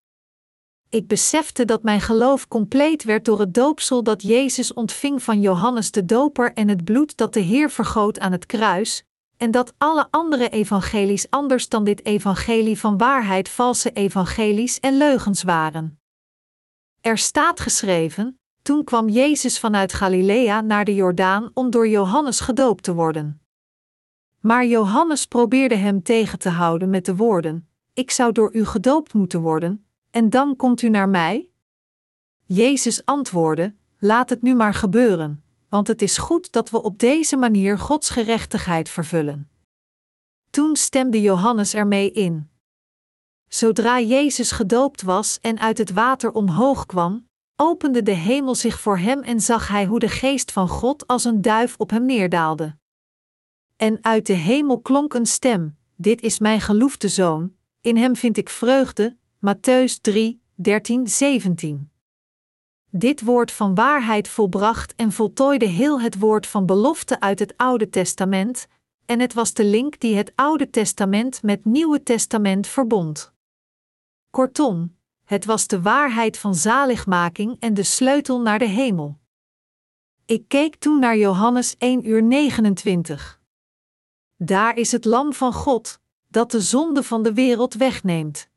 Ik 0.89 1.08
besefte 1.08 1.65
dat 1.65 1.84
mijn 1.84 2.01
geloof 2.01 2.48
compleet 2.48 3.03
werd 3.03 3.25
door 3.25 3.39
het 3.39 3.53
doopsel 3.53 4.03
dat 4.03 4.22
Jezus 4.22 4.74
ontving 4.74 5.24
van 5.24 5.41
Johannes 5.41 5.91
de 5.91 6.06
Doper 6.06 6.53
en 6.53 6.68
het 6.68 6.84
bloed 6.84 7.18
dat 7.18 7.34
de 7.34 7.39
Heer 7.39 7.70
vergoot 7.70 8.20
aan 8.20 8.32
het 8.32 8.46
kruis, 8.46 9.03
en 9.38 9.51
dat 9.51 9.74
alle 9.77 10.08
andere 10.12 10.50
evangelies 10.50 11.29
anders 11.29 11.70
dan 11.70 11.84
dit 11.84 12.06
evangelie 12.06 12.79
van 12.79 12.98
waarheid 12.98 13.50
valse 13.50 13.91
evangelies 13.91 14.79
en 14.79 14.98
leugens 14.98 15.44
waren. 15.44 15.99
Er 17.01 17.18
staat 17.18 17.60
geschreven: 17.60 18.39
Toen 18.62 18.84
kwam 18.84 19.10
Jezus 19.10 19.60
vanuit 19.60 19.94
Galilea 19.94 20.62
naar 20.62 20.86
de 20.86 20.96
Jordaan 20.96 21.51
om 21.53 21.70
door 21.70 21.88
Johannes 21.88 22.39
gedoopt 22.39 22.84
te 22.84 22.94
worden. 22.94 23.41
Maar 24.39 24.65
Johannes 24.65 25.25
probeerde 25.25 25.75
hem 25.75 26.03
tegen 26.03 26.39
te 26.39 26.50
houden 26.50 26.89
met 26.89 27.06
de 27.06 27.15
woorden: 27.15 27.70
Ik 27.94 28.12
zou 28.12 28.32
door 28.32 28.56
u 28.56 28.65
gedoopt 28.65 29.13
moeten 29.13 29.41
worden, 29.41 29.86
en 30.12 30.29
dan 30.29 30.56
komt 30.56 30.82
u 30.82 30.89
naar 30.89 31.10
mij? 31.10 31.50
Jezus 32.46 33.06
antwoordde: 33.06 33.75
Laat 34.00 34.29
het 34.29 34.41
nu 34.41 34.56
maar 34.56 34.74
gebeuren, 34.74 35.44
want 35.70 35.88
het 35.88 36.01
is 36.01 36.18
goed 36.18 36.51
dat 36.51 36.70
we 36.70 36.82
op 36.82 37.00
deze 37.00 37.38
manier 37.38 37.79
Gods 37.79 38.10
gerechtigheid 38.10 38.89
vervullen. 38.89 39.50
Toen 40.50 40.75
stemde 40.75 41.22
Johannes 41.22 41.74
ermee 41.74 42.12
in. 42.12 42.49
Zodra 43.50 44.00
Jezus 44.00 44.51
gedoopt 44.51 45.01
was 45.01 45.39
en 45.41 45.60
uit 45.60 45.77
het 45.77 45.91
water 45.91 46.32
omhoog 46.32 46.86
kwam, 46.86 47.27
opende 47.56 48.03
de 48.03 48.12
hemel 48.12 48.56
zich 48.56 48.79
voor 48.79 48.98
hem 48.98 49.22
en 49.22 49.41
zag 49.41 49.68
hij 49.68 49.86
hoe 49.86 50.00
de 50.00 50.08
geest 50.08 50.51
van 50.51 50.68
God 50.68 51.08
als 51.08 51.24
een 51.24 51.41
duif 51.41 51.75
op 51.77 51.89
hem 51.89 52.06
neerdaalde. 52.06 52.77
En 53.75 53.98
uit 54.01 54.25
de 54.25 54.34
hemel 54.34 54.79
klonk 54.79 55.13
een 55.13 55.25
stem: 55.25 55.77
Dit 55.96 56.22
is 56.22 56.39
mijn 56.39 56.62
geloefde 56.62 57.08
zoon, 57.08 57.53
in 57.82 57.98
hem 57.98 58.15
vind 58.15 58.38
ik 58.38 58.50
vreugde. 58.50 59.18
Matthäus 59.46 60.01
3, 60.01 60.41
13, 60.56 61.08
17. 61.08 61.91
Dit 62.91 63.22
woord 63.22 63.51
van 63.51 63.75
waarheid 63.75 64.27
volbracht 64.27 64.96
en 64.96 65.12
voltooide 65.12 65.65
heel 65.65 66.01
het 66.01 66.20
woord 66.20 66.48
van 66.48 66.65
belofte 66.65 67.20
uit 67.20 67.39
het 67.39 67.53
Oude 67.58 67.89
Testament, 67.89 68.68
en 69.06 69.20
het 69.20 69.34
was 69.34 69.53
de 69.53 69.63
link 69.63 70.00
die 70.00 70.15
het 70.15 70.32
Oude 70.36 70.70
Testament 70.70 71.44
met 71.44 71.65
Nieuwe 71.65 72.03
Testament 72.03 72.68
verbond. 72.68 73.38
Kortom, 74.29 74.98
het 75.25 75.45
was 75.45 75.67
de 75.67 75.81
waarheid 75.81 76.38
van 76.38 76.55
zaligmaking 76.55 77.59
en 77.59 77.74
de 77.74 77.83
sleutel 77.83 78.41
naar 78.41 78.59
de 78.59 78.67
hemel. 78.67 79.19
Ik 80.25 80.48
keek 80.48 80.75
toen 80.75 81.00
naar 81.00 81.17
Johannes 81.17 81.75
1 81.77 82.07
uur 82.07 82.24
29. 82.24 83.41
Daar 84.36 84.77
is 84.77 84.91
het 84.91 85.05
Lam 85.05 85.33
van 85.33 85.53
God, 85.53 86.00
dat 86.27 86.51
de 86.51 86.62
zonde 86.62 87.03
van 87.03 87.24
de 87.24 87.33
wereld 87.33 87.74
wegneemt. 87.74 88.50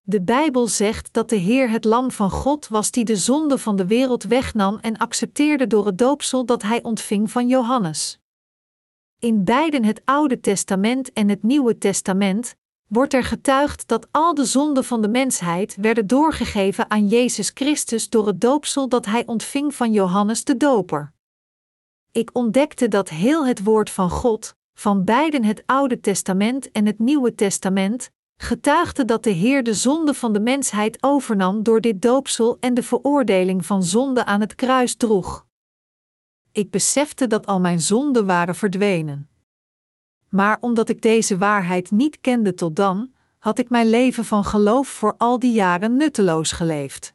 De 0.00 0.22
Bijbel 0.22 0.66
zegt 0.66 1.12
dat 1.12 1.28
de 1.28 1.36
Heer 1.36 1.70
het 1.70 1.84
Lam 1.84 2.10
van 2.10 2.30
God 2.30 2.68
was 2.68 2.90
die 2.90 3.04
de 3.04 3.16
zonde 3.16 3.58
van 3.58 3.76
de 3.76 3.86
wereld 3.86 4.22
wegnam 4.22 4.78
en 4.80 4.96
accepteerde 4.96 5.66
door 5.66 5.86
het 5.86 5.98
doopsel 5.98 6.44
dat 6.44 6.62
hij 6.62 6.82
ontving 6.82 7.30
van 7.30 7.48
Johannes. 7.48 8.20
In 9.18 9.44
beiden 9.44 9.84
het 9.84 10.02
Oude 10.04 10.40
Testament 10.40 11.12
en 11.12 11.28
het 11.28 11.42
Nieuwe 11.42 11.78
Testament 11.78 12.56
wordt 12.88 13.14
er 13.14 13.24
getuigd 13.24 13.88
dat 13.88 14.08
al 14.10 14.34
de 14.34 14.44
zonden 14.44 14.84
van 14.84 15.02
de 15.02 15.08
mensheid 15.08 15.76
werden 15.80 16.06
doorgegeven 16.06 16.90
aan 16.90 17.08
Jezus 17.08 17.50
Christus 17.54 18.08
door 18.08 18.26
het 18.26 18.40
doopsel 18.40 18.88
dat 18.88 19.06
hij 19.06 19.26
ontving 19.26 19.74
van 19.74 19.92
Johannes 19.92 20.44
de 20.44 20.56
Doper. 20.56 21.12
Ik 22.12 22.30
ontdekte 22.32 22.88
dat 22.88 23.08
heel 23.08 23.46
het 23.46 23.64
woord 23.64 23.90
van 23.90 24.10
God, 24.10 24.56
van 24.74 25.04
beiden 25.04 25.44
het 25.44 25.62
Oude 25.66 26.00
Testament 26.00 26.70
en 26.70 26.86
het 26.86 26.98
Nieuwe 26.98 27.34
Testament, 27.34 28.10
getuigde 28.36 29.04
dat 29.04 29.24
de 29.24 29.30
Heer 29.30 29.62
de 29.62 29.74
zonde 29.74 30.14
van 30.14 30.32
de 30.32 30.40
mensheid 30.40 31.02
overnam 31.02 31.62
door 31.62 31.80
dit 31.80 32.02
doopsel 32.02 32.56
en 32.60 32.74
de 32.74 32.82
veroordeling 32.82 33.66
van 33.66 33.82
zonde 33.82 34.24
aan 34.24 34.40
het 34.40 34.54
kruis 34.54 34.96
droeg. 34.96 35.46
Ik 36.52 36.70
besefte 36.70 37.26
dat 37.26 37.46
al 37.46 37.60
mijn 37.60 37.80
zonden 37.80 38.26
waren 38.26 38.54
verdwenen. 38.54 39.28
Maar 40.28 40.56
omdat 40.60 40.88
ik 40.88 41.02
deze 41.02 41.38
waarheid 41.38 41.90
niet 41.90 42.20
kende 42.20 42.54
tot 42.54 42.76
dan, 42.76 43.12
had 43.38 43.58
ik 43.58 43.70
mijn 43.70 43.90
leven 43.90 44.24
van 44.24 44.44
geloof 44.44 44.88
voor 44.88 45.14
al 45.18 45.38
die 45.38 45.52
jaren 45.52 45.96
nutteloos 45.96 46.52
geleefd. 46.52 47.14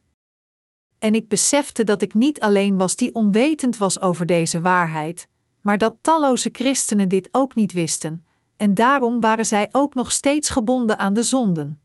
En 0.98 1.14
ik 1.14 1.28
besefte 1.28 1.84
dat 1.84 2.02
ik 2.02 2.14
niet 2.14 2.40
alleen 2.40 2.76
was 2.76 2.96
die 2.96 3.14
onwetend 3.14 3.76
was 3.76 4.00
over 4.00 4.26
deze 4.26 4.60
waarheid, 4.60 5.28
maar 5.60 5.78
dat 5.78 5.96
talloze 6.00 6.48
christenen 6.52 7.08
dit 7.08 7.28
ook 7.32 7.54
niet 7.54 7.72
wisten, 7.72 8.26
en 8.56 8.74
daarom 8.74 9.20
waren 9.20 9.46
zij 9.46 9.68
ook 9.72 9.94
nog 9.94 10.12
steeds 10.12 10.50
gebonden 10.50 10.98
aan 10.98 11.14
de 11.14 11.22
zonden. 11.22 11.80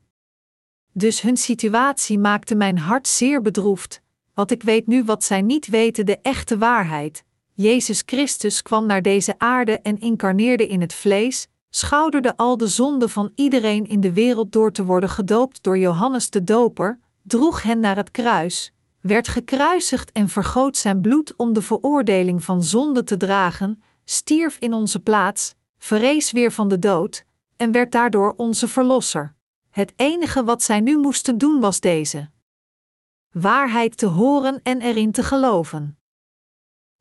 Dus 0.92 1.22
hun 1.22 1.38
situatie 1.38 2.20
maakte 2.20 2.56
mijn 2.56 2.78
hart 2.78 3.08
zeer 3.08 3.42
bedroefd, 3.42 4.02
want 4.34 4.52
ik 4.52 4.64
weet 4.64 4.88
nu 4.88 5.04
wat 5.04 5.24
zij 5.24 5.42
niet 5.42 5.68
weten 5.68 6.06
de 6.06 6.20
echte 6.22 6.58
waarheid, 6.58 7.24
Jezus 7.62 8.04
Christus 8.06 8.62
kwam 8.62 8.86
naar 8.86 9.02
deze 9.02 9.36
aarde 9.38 9.80
en 9.80 10.00
incarneerde 10.00 10.68
in 10.68 10.82
het 10.82 10.94
vlees, 10.94 11.48
schouderde 11.70 12.38
al 12.38 12.58
de 12.58 12.68
zonden 12.68 13.10
van 13.10 13.32
iedereen 13.36 13.88
in 13.88 14.00
de 14.00 14.14
wereld 14.14 14.52
door 14.52 14.72
te 14.72 14.86
worden 14.86 15.10
gedoopt 15.10 15.64
door 15.64 15.78
Johannes 15.78 16.30
de 16.30 16.44
Doper, 16.44 17.00
droeg 17.22 17.64
hen 17.64 17.80
naar 17.80 17.96
het 17.96 18.12
kruis, 18.12 18.74
werd 19.02 19.28
gekruisigd 19.28 20.12
en 20.12 20.30
vergoot 20.30 20.78
zijn 20.78 21.02
bloed 21.02 21.36
om 21.36 21.54
de 21.54 21.62
veroordeling 21.62 22.44
van 22.44 22.64
zonde 22.64 23.04
te 23.04 23.18
dragen, 23.18 23.84
stierf 24.06 24.58
in 24.60 24.74
onze 24.74 25.00
plaats, 25.00 25.56
verrees 25.78 26.32
weer 26.32 26.52
van 26.52 26.68
de 26.68 26.80
dood 26.80 27.26
en 27.58 27.72
werd 27.72 27.92
daardoor 27.92 28.34
onze 28.38 28.68
verlosser. 28.68 29.36
Het 29.70 29.94
enige 29.96 30.44
wat 30.44 30.64
zij 30.64 30.80
nu 30.80 30.98
moesten 30.98 31.38
doen 31.38 31.60
was 31.60 31.80
deze: 31.80 32.30
waarheid 33.32 33.98
te 33.98 34.06
horen 34.06 34.60
en 34.64 34.82
erin 34.82 35.12
te 35.12 35.24
geloven. 35.24 35.98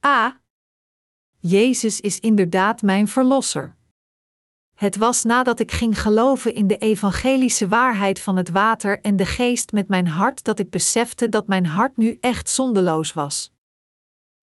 A. 0.06 0.40
Jezus 1.40 2.00
is 2.00 2.20
inderdaad 2.20 2.82
mijn 2.82 3.08
verlosser. 3.08 3.76
Het 4.74 4.96
was 4.96 5.24
nadat 5.24 5.60
ik 5.60 5.72
ging 5.72 6.00
geloven 6.00 6.54
in 6.54 6.66
de 6.66 6.78
evangelische 6.78 7.68
waarheid 7.68 8.20
van 8.20 8.36
het 8.36 8.48
water 8.48 9.00
en 9.00 9.16
de 9.16 9.26
geest 9.26 9.72
met 9.72 9.88
mijn 9.88 10.06
hart 10.06 10.44
dat 10.44 10.58
ik 10.58 10.70
besefte 10.70 11.28
dat 11.28 11.46
mijn 11.46 11.66
hart 11.66 11.96
nu 11.96 12.18
echt 12.20 12.48
zondeloos 12.48 13.12
was. 13.12 13.52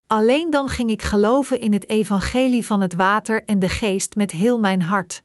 Alleen 0.07 0.49
dan 0.49 0.69
ging 0.69 0.89
ik 0.89 1.01
geloven 1.01 1.59
in 1.59 1.73
het 1.73 1.89
evangelie 1.89 2.65
van 2.65 2.81
het 2.81 2.93
water 2.93 3.43
en 3.43 3.59
de 3.59 3.69
geest 3.69 4.15
met 4.15 4.31
heel 4.31 4.59
mijn 4.59 4.81
hart. 4.81 5.23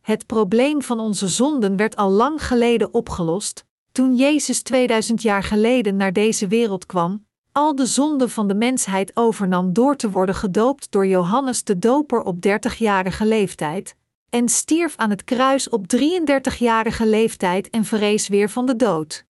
Het 0.00 0.26
probleem 0.26 0.82
van 0.82 1.00
onze 1.00 1.28
zonden 1.28 1.76
werd 1.76 1.96
al 1.96 2.10
lang 2.10 2.46
geleden 2.46 2.94
opgelost, 2.94 3.64
toen 3.92 4.16
Jezus 4.16 4.62
2000 4.62 5.22
jaar 5.22 5.42
geleden 5.42 5.96
naar 5.96 6.12
deze 6.12 6.46
wereld 6.46 6.86
kwam, 6.86 7.26
al 7.58 7.74
de 7.74 7.86
zonden 7.86 8.30
van 8.30 8.48
de 8.48 8.54
mensheid 8.54 9.16
overnam 9.16 9.72
door 9.72 9.96
te 9.96 10.10
worden 10.10 10.34
gedoopt 10.34 10.90
door 10.90 11.06
Johannes 11.06 11.64
de 11.64 11.78
Doper 11.78 12.22
op 12.22 12.36
30-jarige 12.46 13.26
leeftijd, 13.26 13.96
en 14.30 14.48
stierf 14.48 14.96
aan 14.96 15.10
het 15.10 15.24
kruis 15.24 15.68
op 15.68 15.84
33-jarige 15.96 17.06
leeftijd 17.06 17.70
en 17.70 17.84
verrees 17.84 18.28
weer 18.28 18.50
van 18.50 18.66
de 18.66 18.76
dood. 18.76 19.24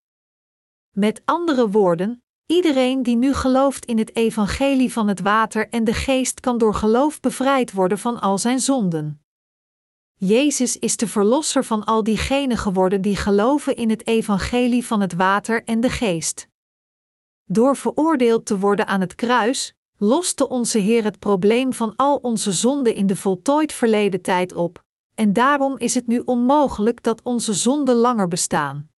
Met 0.91 1.23
andere 1.25 1.71
woorden, 1.71 2.23
iedereen 2.47 3.03
die 3.03 3.17
nu 3.17 3.35
gelooft 3.35 3.85
in 3.85 3.99
het 3.99 4.17
evangelie 4.17 4.93
van 4.93 5.09
het 5.09 5.21
water 5.21 5.69
en 5.69 5.85
de 5.85 5.95
geest 5.95 6.41
kan 6.41 6.59
door 6.59 6.75
geloof 6.75 7.21
bevrijd 7.21 7.73
worden 7.73 7.99
van 7.99 8.21
al 8.21 8.39
zijn 8.39 8.61
zonden. 8.61 9.23
Jezus 10.15 10.79
is 10.79 10.97
de 10.97 11.09
verlosser 11.09 11.65
van 11.65 11.85
al 11.85 12.03
diegenen 12.03 12.57
geworden 12.57 13.01
die 13.01 13.17
geloven 13.17 13.77
in 13.77 13.91
het 13.91 14.07
evangelie 14.07 14.87
van 14.87 15.01
het 15.01 15.15
water 15.15 15.65
en 15.65 15.81
de 15.81 15.91
geest. 15.91 16.48
Door 17.50 17.76
veroordeeld 17.76 18.47
te 18.47 18.59
worden 18.59 18.87
aan 18.87 19.00
het 19.00 19.14
kruis, 19.14 19.75
loste 19.97 20.49
onze 20.49 20.78
Heer 20.78 21.05
het 21.05 21.19
probleem 21.19 21.73
van 21.73 21.93
al 21.97 22.17
onze 22.17 22.52
zonden 22.52 22.95
in 22.95 23.07
de 23.07 23.17
voltooid 23.17 23.73
verleden 23.73 24.23
tijd 24.23 24.55
op, 24.55 24.85
en 25.14 25.33
daarom 25.33 25.78
is 25.78 25.95
het 25.95 26.07
nu 26.07 26.23
onmogelijk 26.25 27.02
dat 27.02 27.23
onze 27.23 27.55
zonden 27.55 27.95
langer 27.95 28.28
bestaan. 28.28 28.88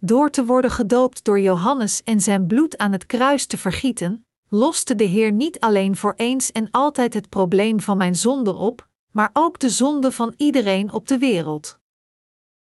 Door 0.00 0.30
te 0.30 0.44
worden 0.44 0.70
gedoopt 0.70 1.24
door 1.24 1.40
Johannes 1.40 2.02
en 2.02 2.20
zijn 2.20 2.46
bloed 2.46 2.78
aan 2.78 2.92
het 2.92 3.06
kruis 3.06 3.46
te 3.46 3.58
vergieten, 3.58 4.26
loste 4.48 4.94
de 4.94 5.04
Heer 5.04 5.32
niet 5.32 5.60
alleen 5.60 5.96
voor 5.96 6.14
eens 6.16 6.52
en 6.52 6.70
altijd 6.70 7.14
het 7.14 7.28
probleem 7.28 7.80
van 7.80 7.96
mijn 7.96 8.16
zonde 8.16 8.54
op, 8.54 8.88
maar 9.12 9.30
ook 9.32 9.58
de 9.58 9.70
zonde 9.70 10.12
van 10.12 10.34
iedereen 10.36 10.92
op 10.92 11.08
de 11.08 11.18
wereld. 11.18 11.78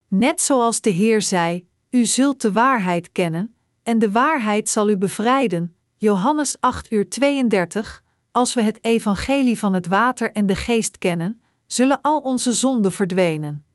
Net 0.07 0.41
zoals 0.41 0.81
de 0.81 0.89
Heer 0.89 1.21
zei: 1.21 1.67
U 1.89 2.05
zult 2.05 2.41
de 2.41 2.51
waarheid 2.51 3.11
kennen, 3.11 3.52
en 3.83 3.99
de 3.99 4.11
waarheid 4.11 4.69
zal 4.69 4.89
u 4.89 4.97
bevrijden. 4.97 5.75
Johannes 5.95 6.55
8 6.59 6.91
uur 6.91 7.09
32. 7.09 8.03
Als 8.31 8.53
we 8.53 8.61
het 8.61 8.83
evangelie 8.83 9.59
van 9.59 9.73
het 9.73 9.87
water 9.87 10.31
en 10.31 10.45
de 10.45 10.55
geest 10.55 10.97
kennen, 10.97 11.41
zullen 11.65 12.01
al 12.01 12.19
onze 12.19 12.53
zonden 12.53 12.91
verdwenen. 12.91 13.65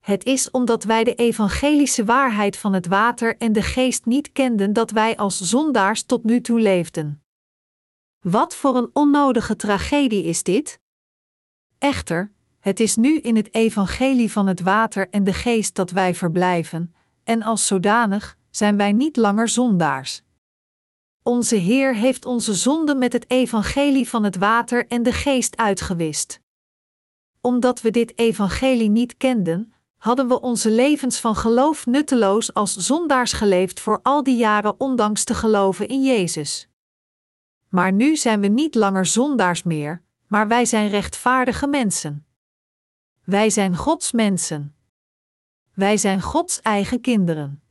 Het 0.00 0.24
is 0.24 0.50
omdat 0.50 0.84
wij 0.84 1.04
de 1.04 1.14
evangelische 1.14 2.04
waarheid 2.04 2.56
van 2.56 2.72
het 2.72 2.86
water 2.86 3.36
en 3.36 3.52
de 3.52 3.62
geest 3.62 4.04
niet 4.04 4.32
kenden 4.32 4.72
dat 4.72 4.90
wij 4.90 5.16
als 5.16 5.40
zondaars 5.40 6.02
tot 6.02 6.24
nu 6.24 6.40
toe 6.40 6.60
leefden. 6.60 7.22
Wat 8.20 8.54
voor 8.54 8.76
een 8.76 8.90
onnodige 8.92 9.56
tragedie 9.56 10.24
is 10.24 10.42
dit? 10.42 10.80
Echter, 11.78 12.32
het 12.60 12.80
is 12.80 12.96
nu 12.96 13.18
in 13.18 13.36
het 13.36 13.54
evangelie 13.54 14.32
van 14.32 14.46
het 14.46 14.60
water 14.60 15.08
en 15.10 15.24
de 15.24 15.32
geest 15.32 15.74
dat 15.74 15.90
wij 15.90 16.14
verblijven, 16.14 16.94
en 17.24 17.42
als 17.42 17.66
zodanig 17.66 18.38
zijn 18.50 18.76
wij 18.76 18.92
niet 18.92 19.16
langer 19.16 19.48
zondaars. 19.48 20.22
Onze 21.22 21.56
Heer 21.56 21.94
heeft 21.94 22.24
onze 22.24 22.54
zonden 22.54 22.98
met 22.98 23.12
het 23.12 23.30
evangelie 23.30 24.08
van 24.08 24.24
het 24.24 24.36
water 24.36 24.86
en 24.86 25.02
de 25.02 25.12
geest 25.12 25.56
uitgewist. 25.56 26.40
Omdat 27.40 27.80
we 27.80 27.90
dit 27.90 28.18
evangelie 28.18 28.88
niet 28.88 29.16
kenden, 29.16 29.72
hadden 29.96 30.28
we 30.28 30.40
onze 30.40 30.70
levens 30.70 31.20
van 31.20 31.36
geloof 31.36 31.86
nutteloos 31.86 32.54
als 32.54 32.76
zondaars 32.76 33.32
geleefd 33.32 33.80
voor 33.80 34.00
al 34.02 34.22
die 34.22 34.36
jaren 34.36 34.80
ondanks 34.80 35.24
te 35.24 35.34
geloven 35.34 35.88
in 35.88 36.02
Jezus. 36.02 36.68
Maar 37.68 37.92
nu 37.92 38.16
zijn 38.16 38.40
we 38.40 38.46
niet 38.46 38.74
langer 38.74 39.06
zondaars 39.06 39.62
meer, 39.62 40.02
maar 40.26 40.48
wij 40.48 40.64
zijn 40.64 40.88
rechtvaardige 40.88 41.66
mensen. 41.66 42.26
Wij 43.24 43.50
zijn 43.50 43.76
Gods 43.76 44.12
mensen. 44.12 44.74
Wij 45.74 45.96
zijn 45.96 46.22
Gods 46.22 46.60
eigen 46.60 47.00
kinderen. 47.00 47.62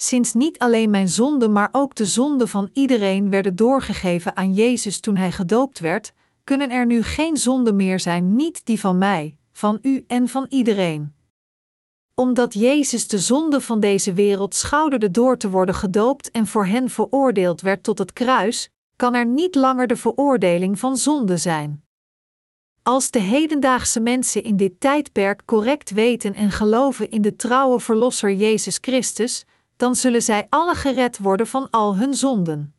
Sinds 0.00 0.34
niet 0.34 0.58
alleen 0.58 0.90
mijn 0.90 1.08
zonde, 1.08 1.48
maar 1.48 1.68
ook 1.72 1.94
de 1.94 2.06
zonde 2.06 2.46
van 2.46 2.70
iedereen 2.72 3.30
werden 3.30 3.56
doorgegeven 3.56 4.36
aan 4.36 4.54
Jezus 4.54 5.00
toen 5.00 5.16
hij 5.16 5.32
gedoopt 5.32 5.78
werd, 5.78 6.12
kunnen 6.44 6.70
er 6.70 6.86
nu 6.86 7.02
geen 7.02 7.36
zonden 7.36 7.76
meer 7.76 8.00
zijn, 8.00 8.36
niet 8.36 8.64
die 8.64 8.80
van 8.80 8.98
mij, 8.98 9.36
van 9.52 9.78
u 9.82 10.04
en 10.06 10.28
van 10.28 10.46
iedereen. 10.48 11.14
Omdat 12.14 12.54
Jezus 12.54 13.08
de 13.08 13.18
zonde 13.18 13.60
van 13.60 13.80
deze 13.80 14.12
wereld 14.12 14.54
schouderde 14.54 15.10
door 15.10 15.36
te 15.36 15.50
worden 15.50 15.74
gedoopt 15.74 16.30
en 16.30 16.46
voor 16.46 16.66
hen 16.66 16.90
veroordeeld 16.90 17.60
werd 17.60 17.82
tot 17.82 17.98
het 17.98 18.12
kruis, 18.12 18.70
kan 18.96 19.14
er 19.14 19.26
niet 19.26 19.54
langer 19.54 19.86
de 19.86 19.96
veroordeling 19.96 20.78
van 20.78 20.96
zonde 20.96 21.36
zijn. 21.36 21.84
Als 22.82 23.10
de 23.10 23.20
hedendaagse 23.20 24.00
mensen 24.00 24.42
in 24.42 24.56
dit 24.56 24.80
tijdperk 24.80 25.42
correct 25.44 25.90
weten 25.90 26.34
en 26.34 26.50
geloven 26.50 27.10
in 27.10 27.22
de 27.22 27.36
trouwe 27.36 27.80
Verlosser 27.80 28.32
Jezus 28.34 28.78
Christus, 28.80 29.44
dan 29.78 29.94
zullen 29.94 30.22
zij 30.22 30.46
alle 30.48 30.74
gered 30.74 31.18
worden 31.18 31.46
van 31.46 31.70
al 31.70 31.96
hun 31.96 32.14
zonden. 32.14 32.74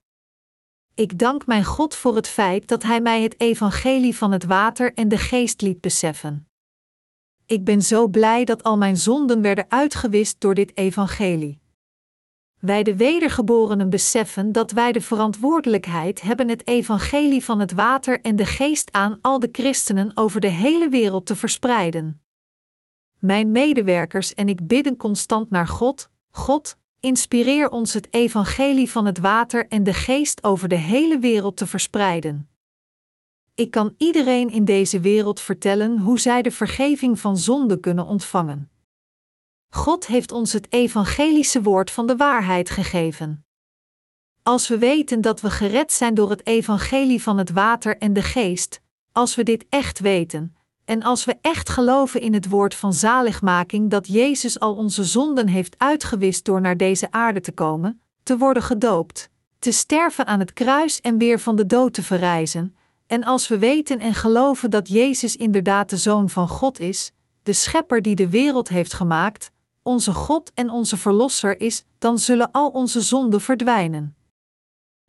Ik 0.93 1.19
dank 1.19 1.45
mijn 1.45 1.65
God 1.65 1.95
voor 1.95 2.15
het 2.15 2.27
feit 2.27 2.67
dat 2.67 2.83
Hij 2.83 3.01
mij 3.01 3.21
het 3.21 3.39
evangelie 3.39 4.15
van 4.15 4.31
het 4.31 4.43
water 4.43 4.93
en 4.93 5.07
de 5.07 5.17
geest 5.17 5.61
liet 5.61 5.81
beseffen. 5.81 6.47
Ik 7.45 7.63
ben 7.63 7.81
zo 7.81 8.07
blij 8.07 8.45
dat 8.45 8.63
al 8.63 8.77
mijn 8.77 8.97
zonden 8.97 9.41
werden 9.41 9.65
uitgewist 9.67 10.39
door 10.39 10.53
dit 10.53 10.77
evangelie. 10.77 11.61
Wij 12.59 12.83
de 12.83 12.95
wedergeborenen 12.95 13.89
beseffen 13.89 14.51
dat 14.51 14.71
wij 14.71 14.91
de 14.91 15.01
verantwoordelijkheid 15.01 16.21
hebben 16.21 16.49
het 16.49 16.67
evangelie 16.67 17.43
van 17.43 17.59
het 17.59 17.71
water 17.71 18.21
en 18.21 18.35
de 18.35 18.45
geest 18.45 18.91
aan 18.91 19.17
al 19.21 19.39
de 19.39 19.49
christenen 19.51 20.11
over 20.13 20.41
de 20.41 20.47
hele 20.47 20.89
wereld 20.89 21.25
te 21.25 21.35
verspreiden. 21.35 22.21
Mijn 23.19 23.51
medewerkers 23.51 24.33
en 24.33 24.49
ik 24.49 24.67
bidden 24.67 24.97
constant 24.97 25.49
naar 25.49 25.67
God: 25.67 26.09
God, 26.31 26.77
inspireer 26.99 27.69
ons 27.69 27.93
het 27.93 28.07
evangelie 28.13 28.91
van 28.91 29.05
het 29.05 29.19
water 29.19 29.67
en 29.67 29.83
de 29.83 29.93
geest 29.93 30.43
over 30.43 30.67
de 30.67 30.75
hele 30.75 31.19
wereld 31.19 31.57
te 31.57 31.67
verspreiden. 31.67 32.49
Ik 33.53 33.71
kan 33.71 33.93
iedereen 33.97 34.49
in 34.49 34.65
deze 34.65 34.99
wereld 34.99 35.39
vertellen 35.39 35.99
hoe 35.99 36.19
zij 36.19 36.41
de 36.41 36.51
vergeving 36.51 37.19
van 37.19 37.37
zonde 37.37 37.79
kunnen 37.79 38.05
ontvangen. 38.05 38.71
God 39.69 40.07
heeft 40.07 40.31
ons 40.31 40.53
het 40.53 40.73
evangelische 40.73 41.61
woord 41.61 41.91
van 41.91 42.07
de 42.07 42.15
waarheid 42.15 42.69
gegeven. 42.69 43.45
Als 44.43 44.67
we 44.67 44.77
weten 44.77 45.21
dat 45.21 45.41
we 45.41 45.49
gered 45.49 45.91
zijn 45.91 46.13
door 46.13 46.29
het 46.29 46.45
evangelie 46.45 47.21
van 47.21 47.37
het 47.37 47.49
water 47.49 47.97
en 47.97 48.13
de 48.13 48.21
geest, 48.21 48.81
als 49.11 49.35
we 49.35 49.43
dit 49.43 49.65
echt 49.69 49.99
weten, 49.99 50.55
en 50.89 51.03
als 51.03 51.25
we 51.25 51.37
echt 51.41 51.69
geloven 51.69 52.21
in 52.21 52.33
het 52.33 52.49
woord 52.49 52.75
van 52.75 52.93
zaligmaking 52.93 53.89
dat 53.89 54.07
Jezus 54.07 54.59
al 54.59 54.75
onze 54.75 55.03
zonden 55.03 55.47
heeft 55.47 55.75
uitgewist 55.77 56.45
door 56.45 56.61
naar 56.61 56.77
deze 56.77 57.11
aarde 57.11 57.41
te 57.41 57.51
komen, 57.51 58.01
te 58.23 58.37
worden 58.37 58.63
gedoopt, 58.63 59.29
te 59.59 59.71
sterven 59.71 60.25
aan 60.25 60.39
het 60.39 60.53
kruis 60.53 61.01
en 61.01 61.17
weer 61.17 61.39
van 61.39 61.55
de 61.55 61.65
dood 61.65 61.93
te 61.93 62.03
verrijzen, 62.03 62.75
en 63.07 63.23
als 63.23 63.47
we 63.47 63.57
weten 63.57 63.99
en 63.99 64.13
geloven 64.13 64.69
dat 64.69 64.87
Jezus 64.87 65.35
inderdaad 65.35 65.89
de 65.89 65.97
Zoon 65.97 66.29
van 66.29 66.47
God 66.47 66.79
is, 66.79 67.11
de 67.43 67.53
Schepper 67.53 68.01
die 68.01 68.15
de 68.15 68.29
wereld 68.29 68.69
heeft 68.69 68.93
gemaakt, 68.93 69.51
onze 69.83 70.13
God 70.13 70.51
en 70.53 70.69
onze 70.69 70.97
Verlosser 70.97 71.61
is, 71.61 71.83
dan 71.97 72.19
zullen 72.19 72.51
al 72.51 72.69
onze 72.69 73.01
zonden 73.01 73.41
verdwijnen. 73.41 74.15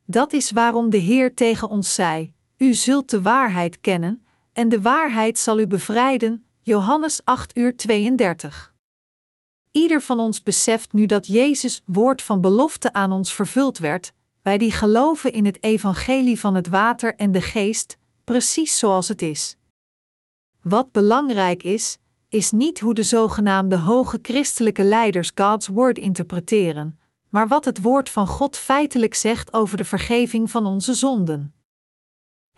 Dat 0.05 0.33
is 0.33 0.51
waarom 0.51 0.91
de 0.91 0.99
Heer 0.99 1.35
tegen 1.35 1.69
ons 1.69 1.95
zei: 1.95 2.33
U 2.57 2.75
zult 2.75 3.11
de 3.11 3.23
waarheid 3.23 3.81
kennen, 3.81 4.25
en 4.53 4.69
de 4.69 4.81
waarheid 4.81 5.39
zal 5.39 5.61
u 5.61 5.67
bevrijden. 5.67 6.45
Johannes 6.63 7.21
8 7.25 7.57
uur 7.57 7.77
32. 7.77 8.75
Ieder 9.71 10.03
van 10.03 10.19
ons 10.19 10.43
beseft 10.43 10.93
nu 10.93 11.07
dat 11.07 11.27
Jezus 11.27 11.83
woord 11.87 12.23
van 12.23 12.41
belofte 12.41 12.93
aan 12.93 13.13
ons 13.13 13.35
vervuld 13.35 13.79
werd, 13.79 14.13
wij 14.43 14.59
die 14.59 14.73
geloven 14.73 15.33
in 15.33 15.45
het 15.45 15.63
evangelie 15.63 16.41
van 16.41 16.55
het 16.55 16.69
water 16.69 17.15
en 17.15 17.33
de 17.33 17.41
geest, 17.41 17.97
precies 18.25 18.79
zoals 18.79 19.09
het 19.09 19.23
is. 19.23 19.57
Wat 20.63 20.93
belangrijk 20.93 21.63
is, 21.63 21.99
is 22.29 22.51
niet 22.51 22.81
hoe 22.81 22.95
de 22.95 23.03
zogenaamde 23.03 23.77
hoge 23.77 24.19
christelijke 24.23 24.85
leiders 24.85 25.33
God's 25.35 25.67
Word 25.67 25.99
interpreteren, 25.99 26.99
maar 27.29 27.49
wat 27.49 27.65
het 27.65 27.83
woord 27.83 28.09
van 28.09 28.27
God 28.27 28.57
feitelijk 28.57 29.15
zegt 29.15 29.53
over 29.53 29.77
de 29.77 29.85
vergeving 29.85 30.51
van 30.51 30.67
onze 30.67 30.95
zonden. 30.95 31.55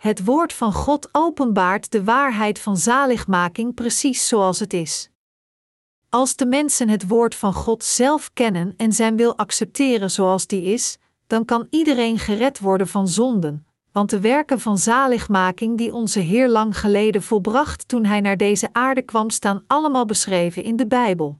Het 0.03 0.25
woord 0.25 0.53
van 0.53 0.73
God 0.73 1.09
openbaart 1.11 1.91
de 1.91 2.03
waarheid 2.03 2.59
van 2.59 2.77
zaligmaking 2.77 3.73
precies 3.73 4.27
zoals 4.27 4.59
het 4.59 4.73
is. 4.73 5.09
Als 6.09 6.35
de 6.35 6.45
mensen 6.45 6.89
het 6.89 7.07
woord 7.07 7.35
van 7.35 7.53
God 7.53 7.83
zelf 7.83 8.29
kennen 8.33 8.73
en 8.77 8.93
zijn 8.93 9.15
wil 9.15 9.37
accepteren 9.37 10.11
zoals 10.11 10.47
die 10.47 10.63
is, 10.63 10.97
dan 11.27 11.45
kan 11.45 11.67
iedereen 11.69 12.19
gered 12.19 12.59
worden 12.59 12.87
van 12.87 13.07
zonden, 13.07 13.65
want 13.91 14.09
de 14.09 14.19
werken 14.19 14.59
van 14.59 14.77
zaligmaking 14.77 15.77
die 15.77 15.93
onze 15.93 16.19
Heer 16.19 16.49
lang 16.49 16.79
geleden 16.79 17.23
volbracht 17.23 17.87
toen 17.87 18.05
Hij 18.05 18.21
naar 18.21 18.37
deze 18.37 18.69
aarde 18.71 19.01
kwam, 19.01 19.29
staan 19.29 19.63
allemaal 19.67 20.05
beschreven 20.05 20.63
in 20.63 20.75
de 20.75 20.87
Bijbel. 20.87 21.39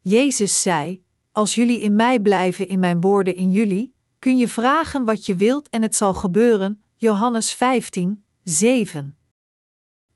Jezus 0.00 0.62
zei: 0.62 1.02
Als 1.32 1.54
jullie 1.54 1.80
in 1.80 1.96
mij 1.96 2.20
blijven, 2.20 2.68
in 2.68 2.78
mijn 2.78 3.00
woorden 3.00 3.36
in 3.36 3.50
jullie, 3.50 3.94
kun 4.18 4.36
je 4.36 4.48
vragen 4.48 5.04
wat 5.04 5.26
je 5.26 5.36
wilt 5.36 5.68
en 5.68 5.82
het 5.82 5.96
zal 5.96 6.14
gebeuren. 6.14 6.82
Johannes 7.00 7.52
15, 7.52 8.24
7. 8.42 9.16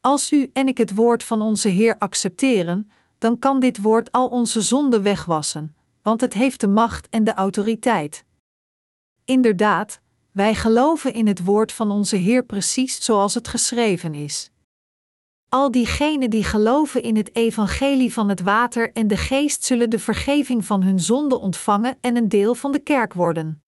Als 0.01 0.33
u 0.33 0.51
en 0.53 0.69
ik 0.69 0.79
het 0.79 0.95
woord 0.95 1.25
van 1.25 1.43
onze 1.43 1.69
Heer 1.69 1.99
accepteren, 1.99 2.91
dan 3.19 3.39
kan 3.39 3.61
dit 3.61 3.83
woord 3.83 4.13
al 4.13 4.29
onze 4.29 4.61
zonden 4.61 5.03
wegwassen, 5.03 5.77
want 6.03 6.21
het 6.21 6.33
heeft 6.33 6.61
de 6.61 6.69
macht 6.69 7.09
en 7.09 7.25
de 7.25 7.35
autoriteit. 7.35 8.25
Inderdaad, 9.25 10.01
wij 10.33 10.55
geloven 10.55 11.13
in 11.15 11.27
het 11.27 11.45
woord 11.45 11.73
van 11.73 11.91
onze 11.91 12.17
Heer 12.17 12.45
precies 12.45 13.05
zoals 13.05 13.35
het 13.35 13.49
geschreven 13.49 14.15
is. 14.15 14.51
Al 15.49 15.71
diegenen 15.71 16.31
die 16.31 16.45
geloven 16.45 17.03
in 17.03 17.17
het 17.17 17.35
evangelie 17.35 18.13
van 18.13 18.29
het 18.29 18.41
water 18.41 18.93
en 18.93 19.07
de 19.07 19.17
geest 19.17 19.65
zullen 19.65 19.91
de 19.91 19.99
vergeving 19.99 20.65
van 20.65 20.83
hun 20.83 21.01
zonde 21.01 21.39
ontvangen 21.39 21.99
en 22.01 22.17
een 22.17 22.29
deel 22.29 22.55
van 22.55 22.73
de 22.73 22.81
kerk 22.81 23.13
worden. 23.13 23.63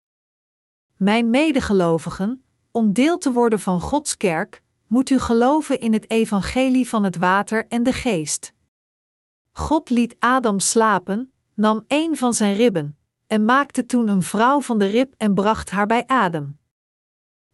Mijn 0.97 1.30
medegelovigen, 1.30 2.42
om 2.74 2.94
deel 2.94 3.18
te 3.18 3.32
worden 3.32 3.60
van 3.60 3.82
Gods 3.82 4.18
kerk, 4.18 4.62
moet 4.88 5.10
u 5.10 5.20
geloven 5.20 5.80
in 5.80 5.94
het 5.94 6.10
evangelie 6.10 6.90
van 6.90 7.04
het 7.04 7.18
water 7.18 7.68
en 7.68 7.84
de 7.84 7.94
geest. 7.94 8.54
God 9.52 9.90
liet 9.90 10.16
Adam 10.20 10.60
slapen, 10.60 11.34
nam 11.54 11.84
een 11.88 12.18
van 12.18 12.34
zijn 12.34 12.56
ribben, 12.56 12.98
en 13.28 13.46
maakte 13.46 13.86
toen 13.86 14.08
een 14.08 14.22
vrouw 14.22 14.62
van 14.62 14.80
de 14.80 14.86
rib 14.86 15.14
en 15.18 15.34
bracht 15.34 15.70
haar 15.70 15.86
bij 15.86 16.04
Adam. 16.08 16.58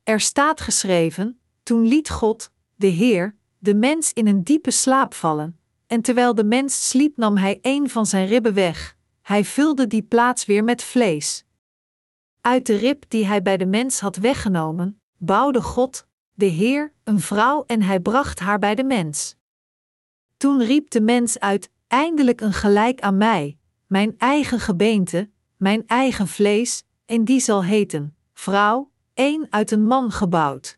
Er 0.03 0.19
staat 0.19 0.61
geschreven: 0.61 1.39
Toen 1.63 1.87
liet 1.87 2.09
God, 2.09 2.51
de 2.75 2.87
Heer, 2.87 3.35
de 3.57 3.75
mens 3.75 4.13
in 4.13 4.27
een 4.27 4.43
diepe 4.43 4.71
slaap 4.71 5.13
vallen, 5.13 5.59
en 5.87 6.01
terwijl 6.01 6.35
de 6.35 6.43
mens 6.43 6.89
sliep 6.89 7.17
nam 7.17 7.37
hij 7.37 7.59
een 7.61 7.89
van 7.89 8.05
zijn 8.05 8.27
ribben 8.27 8.53
weg, 8.53 8.95
hij 9.21 9.45
vulde 9.45 9.87
die 9.87 10.03
plaats 10.03 10.45
weer 10.45 10.63
met 10.63 10.83
vlees. 10.83 11.45
Uit 12.41 12.65
de 12.65 12.75
rib 12.75 13.03
die 13.07 13.25
hij 13.25 13.41
bij 13.41 13.57
de 13.57 13.65
mens 13.65 13.99
had 13.99 14.15
weggenomen, 14.15 14.98
bouwde 15.19 15.61
God, 15.61 16.07
de 16.33 16.45
Heer, 16.45 16.93
een 17.03 17.19
vrouw 17.19 17.63
en 17.65 17.81
hij 17.81 17.99
bracht 17.99 18.39
haar 18.39 18.59
bij 18.59 18.75
de 18.75 18.83
mens. 18.83 19.35
Toen 20.37 20.63
riep 20.63 20.89
de 20.89 21.01
mens 21.01 21.39
uit: 21.39 21.69
Eindelijk 21.87 22.41
een 22.41 22.53
gelijk 22.53 23.01
aan 23.01 23.17
mij, 23.17 23.57
mijn 23.87 24.15
eigen 24.17 24.59
gebeente, 24.59 25.29
mijn 25.57 25.83
eigen 25.87 26.27
vlees, 26.27 26.83
en 27.05 27.25
die 27.25 27.39
zal 27.39 27.63
heten, 27.63 28.15
vrouw, 28.33 28.91
één 29.13 29.47
uit 29.49 29.71
een 29.71 29.85
man 29.85 30.11
gebouwd. 30.11 30.77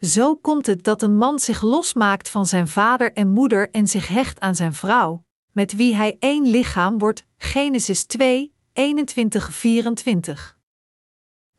Zo 0.00 0.36
komt 0.36 0.66
het 0.66 0.84
dat 0.84 1.02
een 1.02 1.16
man 1.16 1.38
zich 1.38 1.62
losmaakt 1.62 2.28
van 2.28 2.46
zijn 2.46 2.68
vader 2.68 3.12
en 3.12 3.28
moeder 3.28 3.70
en 3.70 3.86
zich 3.86 4.08
hecht 4.08 4.40
aan 4.40 4.54
zijn 4.54 4.74
vrouw, 4.74 5.24
met 5.52 5.76
wie 5.76 5.94
hij 5.94 6.16
één 6.18 6.46
lichaam 6.46 6.98
wordt. 6.98 7.24
Genesis 7.36 8.04
2, 8.04 8.54
21-24. 8.72 10.61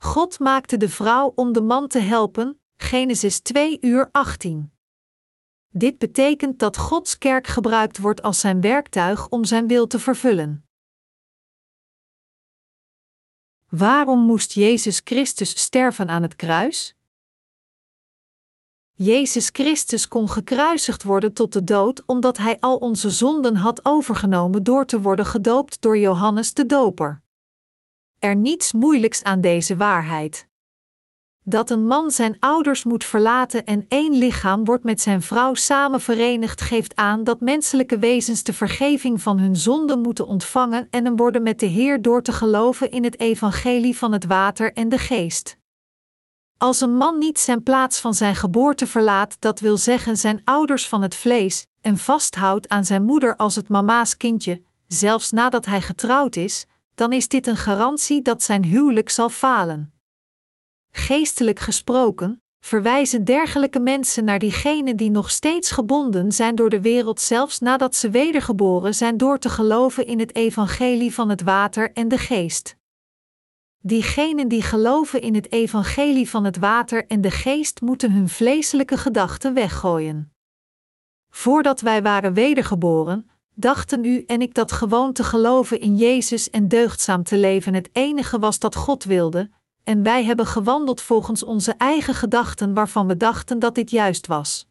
God 0.04 0.40
maakte 0.40 0.78
de 0.78 0.90
vrouw 0.90 1.32
om 1.36 1.54
de 1.54 1.62
man 1.62 1.88
te 1.88 2.00
helpen. 2.00 2.60
Genesis 2.78 3.40
2 3.40 3.78
uur 3.82 4.10
18. 4.12 4.74
Dit 5.70 5.98
betekent 5.98 6.60
dat 6.60 6.78
Gods 6.78 7.18
kerk 7.18 7.48
gebruikt 7.48 7.98
wordt 7.98 8.22
als 8.22 8.40
zijn 8.40 8.62
werktuig 8.62 9.30
om 9.30 9.46
zijn 9.46 9.68
wil 9.68 9.88
te 9.88 10.00
vervullen. 10.00 10.68
Waarom 13.70 14.20
moest 14.20 14.54
Jezus 14.54 15.02
Christus 15.04 15.60
sterven 15.62 16.10
aan 16.10 16.22
het 16.22 16.36
kruis? 16.36 16.96
Jezus 18.92 19.50
Christus 19.52 20.08
kon 20.08 20.30
gekruisigd 20.30 21.04
worden 21.04 21.34
tot 21.34 21.54
de 21.54 21.64
dood 21.64 22.04
omdat 22.06 22.38
hij 22.38 22.60
al 22.60 22.78
onze 22.78 23.10
zonden 23.10 23.56
had 23.56 23.86
overgenomen 23.86 24.64
door 24.64 24.86
te 24.86 25.02
worden 25.02 25.26
gedoopt 25.26 25.82
door 25.82 25.98
Johannes 25.98 26.54
de 26.54 26.66
Doper. 26.66 27.23
Er 28.24 28.36
niets 28.36 28.74
moeilijks 28.74 29.24
aan 29.24 29.42
deze 29.42 29.76
waarheid. 29.76 30.48
Dat 31.42 31.70
een 31.70 31.88
man 31.88 32.12
zijn 32.12 32.36
ouders 32.40 32.84
moet 32.84 33.04
verlaten 33.04 33.66
en 33.66 33.86
één 33.88 34.14
lichaam 34.14 34.66
wordt 34.66 34.84
met 34.84 35.02
zijn 35.02 35.22
vrouw 35.22 35.54
samen 35.54 36.02
verenigd, 36.02 36.62
geeft 36.62 36.96
aan 36.96 37.24
dat 37.24 37.40
menselijke 37.40 38.00
wezens 38.00 38.44
de 38.44 38.54
vergeving 38.54 39.22
van 39.22 39.40
hun 39.40 39.56
zonden 39.56 40.00
moeten 40.02 40.28
ontvangen 40.28 40.88
en 40.90 41.06
hem 41.06 41.16
worden 41.16 41.44
met 41.44 41.60
de 41.60 41.66
Heer 41.66 42.02
door 42.02 42.22
te 42.22 42.32
geloven 42.32 42.92
in 42.92 43.04
het 43.04 43.20
evangelie 43.20 43.98
van 43.98 44.12
het 44.12 44.26
water 44.26 44.74
en 44.74 44.90
de 44.90 44.98
geest. 44.98 45.58
Als 46.58 46.82
een 46.82 46.98
man 46.98 47.18
niet 47.18 47.40
zijn 47.40 47.64
plaats 47.64 48.00
van 48.00 48.14
zijn 48.14 48.36
geboorte 48.36 48.88
verlaat, 48.88 49.36
dat 49.40 49.60
wil 49.60 49.78
zeggen 49.78 50.18
zijn 50.18 50.42
ouders 50.44 50.88
van 50.88 51.02
het 51.02 51.16
vlees, 51.16 51.66
en 51.82 51.98
vasthoudt 51.98 52.70
aan 52.70 52.86
zijn 52.86 53.04
moeder 53.04 53.36
als 53.36 53.56
het 53.56 53.70
mama's 53.70 54.18
kindje, 54.18 54.64
zelfs 54.88 55.32
nadat 55.32 55.66
hij 55.66 55.82
getrouwd 55.82 56.36
is, 56.36 56.66
dan 56.96 57.14
is 57.14 57.28
dit 57.28 57.48
een 57.48 57.58
garantie 57.58 58.22
dat 58.22 58.44
zijn 58.44 58.64
huwelijk 58.64 59.10
zal 59.10 59.30
falen. 59.30 59.94
Geestelijk 60.92 61.60
gesproken, 61.60 62.44
verwijzen 62.60 63.24
dergelijke 63.24 63.80
mensen 63.80 64.24
naar 64.24 64.40
diegenen 64.40 64.98
die 64.98 65.12
nog 65.12 65.30
steeds 65.30 65.72
gebonden 65.72 66.32
zijn 66.32 66.56
door 66.56 66.70
de 66.70 66.82
wereld, 66.82 67.22
zelfs 67.22 67.60
nadat 67.60 67.96
ze 67.96 68.10
wedergeboren 68.10 68.96
zijn 68.96 69.18
door 69.18 69.40
te 69.40 69.50
geloven 69.50 70.06
in 70.06 70.20
het 70.20 70.36
evangelie 70.36 71.14
van 71.14 71.30
het 71.30 71.42
water 71.42 71.92
en 71.92 72.08
de 72.08 72.18
geest. 72.18 72.76
Diegenen 73.80 74.48
die 74.48 74.62
geloven 74.62 75.22
in 75.22 75.36
het 75.36 75.52
evangelie 75.52 76.30
van 76.30 76.44
het 76.44 76.58
water 76.58 77.06
en 77.08 77.22
de 77.22 77.32
geest 77.32 77.82
moeten 77.82 78.12
hun 78.12 78.30
vleeselijke 78.30 78.98
gedachten 78.98 79.54
weggooien. 79.54 80.34
Voordat 81.30 81.82
wij 81.82 82.02
waren 82.02 82.34
wedergeboren, 82.34 83.30
dachten 83.54 84.06
u 84.06 84.24
en 84.28 84.42
ik 84.42 84.54
dat 84.54 84.72
gewoon 84.72 85.14
te 85.14 85.24
geloven 85.24 85.80
in 85.80 85.96
Jezus 85.96 86.50
en 86.50 86.68
deugdzaam 86.68 87.24
te 87.24 87.38
leven 87.38 87.74
het 87.74 87.90
enige 87.92 88.40
was 88.40 88.60
dat 88.60 88.76
God 88.76 89.04
wilde, 89.04 89.50
en 89.84 90.04
wij 90.04 90.24
hebben 90.24 90.46
gewandeld 90.46 91.02
volgens 91.02 91.44
onze 91.44 91.74
eigen 91.78 92.14
gedachten 92.14 92.74
waarvan 92.74 93.08
we 93.08 93.18
dachten 93.18 93.60
dat 93.60 93.76
dit 93.76 93.92
juist 93.92 94.28
was. 94.28 94.68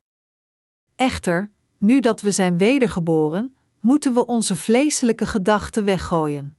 Echter, 0.97 1.51
nu 1.79 2.01
dat 2.01 2.21
we 2.21 2.31
zijn 2.31 2.59
wedergeboren, 2.59 3.57
moeten 3.81 4.15
we 4.15 4.27
onze 4.27 4.57
vleeselijke 4.57 5.27
gedachten 5.27 5.85
weggooien. 5.85 6.57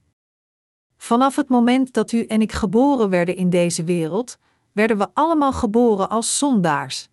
Vanaf 0.96 1.36
het 1.36 1.48
moment 1.48 1.92
dat 1.92 2.12
u 2.12 2.24
en 2.24 2.40
ik 2.40 2.52
geboren 2.52 3.10
werden 3.10 3.36
in 3.36 3.50
deze 3.50 3.84
wereld, 3.84 4.38
werden 4.72 4.98
we 4.98 5.08
allemaal 5.12 5.52
geboren 5.52 6.08
als 6.08 6.38
zondaars. 6.38 7.08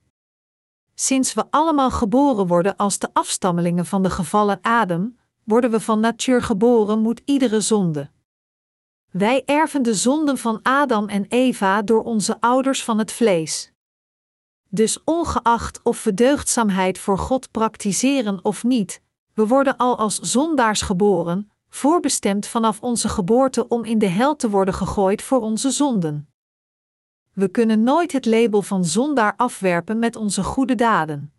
Sinds 1.01 1.33
we 1.33 1.45
allemaal 1.49 1.91
geboren 1.91 2.47
worden 2.47 2.75
als 2.75 2.99
de 2.99 3.09
afstammelingen 3.13 3.85
van 3.85 4.03
de 4.03 4.09
gevallen 4.09 4.59
Adam, 4.61 5.17
worden 5.43 5.71
we 5.71 5.79
van 5.79 5.99
natuur 5.99 6.41
geboren 6.41 6.99
moet 6.99 7.21
iedere 7.25 7.61
zonde. 7.61 8.09
Wij 9.11 9.43
erven 9.45 9.81
de 9.81 9.93
zonden 9.93 10.37
van 10.37 10.59
Adam 10.63 11.07
en 11.07 11.25
Eva 11.29 11.81
door 11.81 12.03
onze 12.03 12.37
ouders 12.39 12.83
van 12.83 12.97
het 12.97 13.11
vlees. 13.11 13.71
Dus 14.69 15.03
ongeacht 15.03 15.79
of 15.83 16.03
we 16.03 16.13
deugdzaamheid 16.13 16.99
voor 16.99 17.17
God 17.17 17.51
praktiseren 17.51 18.39
of 18.45 18.63
niet, 18.63 19.01
we 19.33 19.47
worden 19.47 19.77
al 19.77 19.97
als 19.97 20.19
zondaars 20.19 20.81
geboren, 20.81 21.51
voorbestemd 21.69 22.47
vanaf 22.47 22.81
onze 22.81 23.09
geboorte 23.09 23.67
om 23.67 23.83
in 23.83 23.97
de 23.97 24.07
hel 24.07 24.35
te 24.35 24.49
worden 24.49 24.73
gegooid 24.73 25.21
voor 25.21 25.41
onze 25.41 25.71
zonden. 25.71 26.30
We 27.41 27.47
kunnen 27.47 27.83
nooit 27.83 28.11
het 28.11 28.25
label 28.25 28.61
van 28.61 28.85
zondaar 28.85 29.33
afwerpen 29.37 29.99
met 29.99 30.15
onze 30.15 30.43
goede 30.43 30.75
daden. 30.75 31.33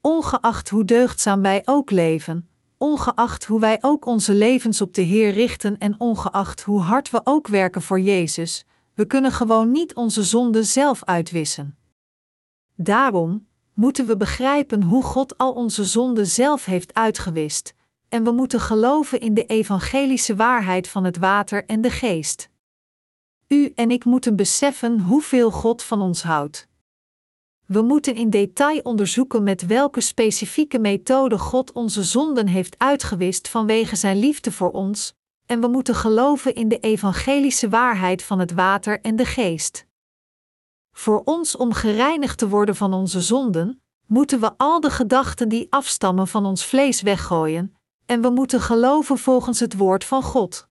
Ongeacht 0.00 0.68
hoe 0.68 0.84
deugdzaam 0.84 1.42
wij 1.42 1.62
ook 1.64 1.90
leven, 1.90 2.48
ongeacht 2.78 3.44
hoe 3.44 3.60
wij 3.60 3.78
ook 3.80 4.06
onze 4.06 4.34
levens 4.34 4.80
op 4.80 4.94
de 4.94 5.02
Heer 5.02 5.32
richten 5.32 5.78
en 5.78 5.94
ongeacht 5.98 6.62
hoe 6.62 6.80
hard 6.80 7.10
we 7.10 7.20
ook 7.24 7.46
werken 7.46 7.82
voor 7.82 8.00
Jezus, 8.00 8.64
we 8.94 9.04
kunnen 9.04 9.32
gewoon 9.32 9.70
niet 9.70 9.94
onze 9.94 10.22
zonden 10.22 10.64
zelf 10.64 11.04
uitwissen. 11.04 11.78
Daarom 12.74 13.46
moeten 13.74 14.06
we 14.06 14.16
begrijpen 14.16 14.82
hoe 14.82 15.02
God 15.02 15.38
al 15.38 15.52
onze 15.52 15.84
zonden 15.84 16.26
zelf 16.26 16.64
heeft 16.64 16.94
uitgewist, 16.94 17.74
en 18.08 18.24
we 18.24 18.30
moeten 18.30 18.60
geloven 18.60 19.20
in 19.20 19.34
de 19.34 19.44
evangelische 19.46 20.36
waarheid 20.36 20.88
van 20.88 21.04
het 21.04 21.18
water 21.18 21.64
en 21.66 21.80
de 21.80 21.90
geest. 21.90 22.49
U 23.52 23.72
en 23.74 23.90
ik 23.90 24.04
moeten 24.04 24.36
beseffen 24.36 25.00
hoeveel 25.00 25.50
God 25.50 25.82
van 25.82 26.00
ons 26.00 26.22
houdt. 26.22 26.68
We 27.66 27.82
moeten 27.82 28.14
in 28.14 28.30
detail 28.30 28.80
onderzoeken 28.80 29.42
met 29.42 29.66
welke 29.66 30.00
specifieke 30.00 30.78
methode 30.78 31.38
God 31.38 31.72
onze 31.72 32.02
zonden 32.02 32.46
heeft 32.46 32.78
uitgewist 32.78 33.48
vanwege 33.48 33.96
Zijn 33.96 34.18
liefde 34.18 34.52
voor 34.52 34.70
ons, 34.70 35.14
en 35.46 35.60
we 35.60 35.68
moeten 35.68 35.94
geloven 35.94 36.54
in 36.54 36.68
de 36.68 36.78
evangelische 36.78 37.68
waarheid 37.68 38.22
van 38.22 38.38
het 38.38 38.52
water 38.52 39.00
en 39.00 39.16
de 39.16 39.24
geest. 39.24 39.86
Voor 40.92 41.22
ons 41.24 41.56
om 41.56 41.72
gereinigd 41.72 42.38
te 42.38 42.48
worden 42.48 42.76
van 42.76 42.94
onze 42.94 43.20
zonden, 43.20 43.82
moeten 44.06 44.40
we 44.40 44.52
al 44.56 44.80
de 44.80 44.90
gedachten 44.90 45.48
die 45.48 45.66
afstammen 45.70 46.28
van 46.28 46.46
ons 46.46 46.64
vlees 46.64 47.02
weggooien, 47.02 47.74
en 48.06 48.20
we 48.20 48.30
moeten 48.30 48.60
geloven 48.60 49.18
volgens 49.18 49.60
het 49.60 49.76
woord 49.76 50.04
van 50.04 50.22
God. 50.22 50.69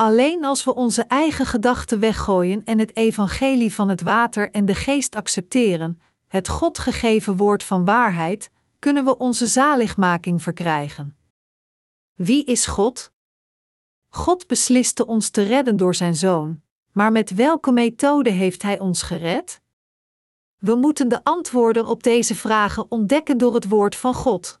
Alleen 0.00 0.44
als 0.44 0.64
we 0.64 0.74
onze 0.74 1.02
eigen 1.02 1.46
gedachten 1.46 2.00
weggooien 2.00 2.64
en 2.64 2.78
het 2.78 2.96
evangelie 2.96 3.74
van 3.74 3.88
het 3.88 4.00
water 4.00 4.50
en 4.50 4.64
de 4.64 4.74
geest 4.74 5.14
accepteren, 5.16 6.00
het 6.26 6.48
God 6.48 6.78
gegeven 6.78 7.36
woord 7.36 7.62
van 7.62 7.84
waarheid, 7.84 8.50
kunnen 8.78 9.04
we 9.04 9.18
onze 9.18 9.46
zaligmaking 9.46 10.42
verkrijgen. 10.42 11.16
Wie 12.14 12.44
is 12.44 12.66
God? 12.66 13.12
God 14.08 14.46
besliste 14.46 15.06
ons 15.06 15.30
te 15.30 15.42
redden 15.42 15.76
door 15.76 15.94
zijn 15.94 16.14
zoon, 16.14 16.62
maar 16.92 17.12
met 17.12 17.34
welke 17.34 17.72
methode 17.72 18.30
heeft 18.30 18.62
hij 18.62 18.78
ons 18.78 19.02
gered? 19.02 19.60
We 20.58 20.74
moeten 20.74 21.08
de 21.08 21.24
antwoorden 21.24 21.86
op 21.86 22.02
deze 22.02 22.34
vragen 22.34 22.90
ontdekken 22.90 23.38
door 23.38 23.54
het 23.54 23.68
woord 23.68 23.96
van 23.96 24.14
God. 24.14 24.60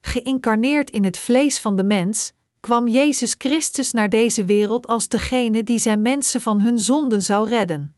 Geïncarneerd 0.00 0.90
in 0.90 1.04
het 1.04 1.18
vlees 1.18 1.60
van 1.60 1.76
de 1.76 1.84
mens, 1.84 2.32
kwam 2.64 2.88
Jezus 2.88 3.34
Christus 3.38 3.92
naar 3.92 4.08
deze 4.08 4.44
wereld 4.44 4.86
als 4.86 5.08
degene 5.08 5.62
die 5.62 5.78
zijn 5.78 6.02
mensen 6.02 6.40
van 6.40 6.60
hun 6.60 6.78
zonden 6.78 7.22
zou 7.22 7.48
redden. 7.48 7.96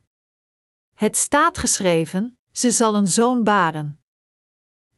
Het 0.94 1.16
staat 1.16 1.58
geschreven: 1.58 2.38
ze 2.52 2.70
zal 2.70 2.94
een 2.94 3.06
zoon 3.06 3.44
baren. 3.44 4.00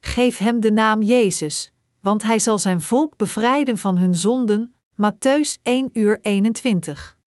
Geef 0.00 0.38
hem 0.38 0.61
de 0.61 0.70
naam 0.70 1.02
Jezus, 1.02 1.72
want 2.00 2.22
hij 2.22 2.38
zal 2.38 2.59
zijn 2.59 2.81
volk 2.81 3.16
bevrijden 3.16 3.78
van 3.78 3.98
hun 3.98 4.14
zonden. 4.14 4.74
Matthäus 4.92 5.62
1 5.62 5.90
uur 5.92 6.18
21. 6.20 7.18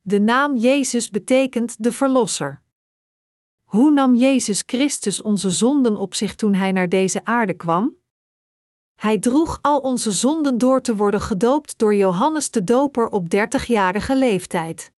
De 0.00 0.20
naam 0.20 0.56
Jezus 0.56 1.10
betekent 1.10 1.82
de 1.82 1.92
Verlosser. 1.92 2.62
Hoe 3.64 3.90
nam 3.90 4.14
Jezus 4.14 4.62
Christus 4.66 5.22
onze 5.22 5.50
zonden 5.50 5.96
op 5.96 6.14
zich 6.14 6.34
toen 6.34 6.54
hij 6.54 6.72
naar 6.72 6.88
deze 6.88 7.24
aarde 7.24 7.54
kwam? 7.54 7.96
Hij 8.96 9.18
droeg 9.18 9.58
al 9.62 9.78
onze 9.78 10.10
zonden 10.10 10.58
door 10.58 10.80
te 10.80 10.96
worden 10.96 11.20
gedoopt 11.20 11.78
door 11.78 11.94
Johannes 11.94 12.50
de 12.50 12.64
Doper 12.64 13.08
op 13.08 13.26
30-jarige 13.34 14.16
leeftijd. 14.16 14.92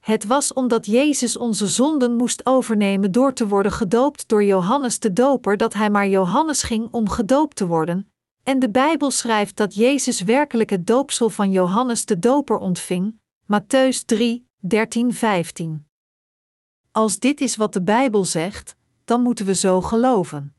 Het 0.00 0.26
was 0.26 0.52
omdat 0.52 0.86
Jezus 0.86 1.36
onze 1.36 1.66
zonden 1.66 2.16
moest 2.16 2.46
overnemen 2.46 3.12
door 3.12 3.32
te 3.32 3.48
worden 3.48 3.72
gedoopt 3.72 4.28
door 4.28 4.44
Johannes 4.44 4.98
de 4.98 5.12
Doper 5.12 5.56
dat 5.56 5.74
hij 5.74 5.90
maar 5.90 6.08
Johannes 6.08 6.62
ging 6.62 6.88
om 6.90 7.08
gedoopt 7.08 7.56
te 7.56 7.66
worden, 7.66 8.10
en 8.42 8.58
de 8.58 8.70
Bijbel 8.70 9.10
schrijft 9.10 9.56
dat 9.56 9.74
Jezus 9.74 10.20
werkelijk 10.20 10.70
het 10.70 10.86
doopsel 10.86 11.30
van 11.30 11.50
Johannes 11.50 12.04
de 12.04 12.18
Doper 12.18 12.58
ontving, 12.58 13.20
Matthäus 13.42 14.04
3, 14.04 14.48
13, 14.58 15.14
15. 15.14 15.86
Als 16.92 17.18
dit 17.18 17.40
is 17.40 17.56
wat 17.56 17.72
de 17.72 17.82
Bijbel 17.82 18.24
zegt, 18.24 18.76
dan 19.04 19.22
moeten 19.22 19.46
we 19.46 19.54
zo 19.54 19.80
geloven. 19.80 20.55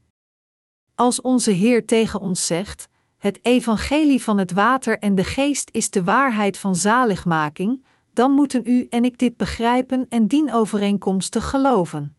Als 0.97 1.21
onze 1.21 1.51
Heer 1.51 1.85
tegen 1.85 2.19
ons 2.19 2.45
zegt: 2.45 2.87
Het 3.17 3.39
evangelie 3.41 4.23
van 4.23 4.37
het 4.37 4.51
water 4.51 4.99
en 4.99 5.15
de 5.15 5.23
geest 5.23 5.69
is 5.71 5.89
de 5.89 6.03
waarheid 6.03 6.57
van 6.57 6.75
zaligmaking, 6.75 7.85
dan 8.13 8.31
moeten 8.31 8.61
u 8.65 8.87
en 8.89 9.05
ik 9.05 9.17
dit 9.17 9.37
begrijpen 9.37 10.05
en 10.09 10.27
dienovereenkomstig 10.27 11.49
geloven. 11.49 12.15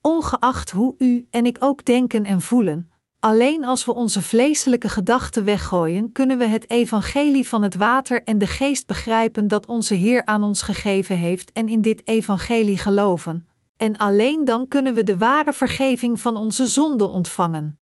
Ongeacht 0.00 0.70
hoe 0.70 0.94
u 0.98 1.26
en 1.30 1.46
ik 1.46 1.56
ook 1.60 1.84
denken 1.84 2.24
en 2.24 2.40
voelen, 2.40 2.90
alleen 3.18 3.64
als 3.64 3.84
we 3.84 3.94
onze 3.94 4.22
vleeselijke 4.22 4.88
gedachten 4.88 5.44
weggooien, 5.44 6.12
kunnen 6.12 6.38
we 6.38 6.46
het 6.46 6.70
evangelie 6.70 7.48
van 7.48 7.62
het 7.62 7.74
water 7.74 8.22
en 8.22 8.38
de 8.38 8.46
geest 8.46 8.86
begrijpen 8.86 9.48
dat 9.48 9.66
onze 9.66 9.94
Heer 9.94 10.24
aan 10.24 10.42
ons 10.42 10.62
gegeven 10.62 11.16
heeft 11.16 11.52
en 11.52 11.68
in 11.68 11.80
dit 11.80 12.06
evangelie 12.06 12.78
geloven, 12.78 13.48
en 13.76 13.96
alleen 13.96 14.44
dan 14.44 14.68
kunnen 14.68 14.94
we 14.94 15.02
de 15.02 15.18
ware 15.18 15.52
vergeving 15.52 16.20
van 16.20 16.36
onze 16.36 16.66
zonden 16.66 17.08
ontvangen. 17.08 17.78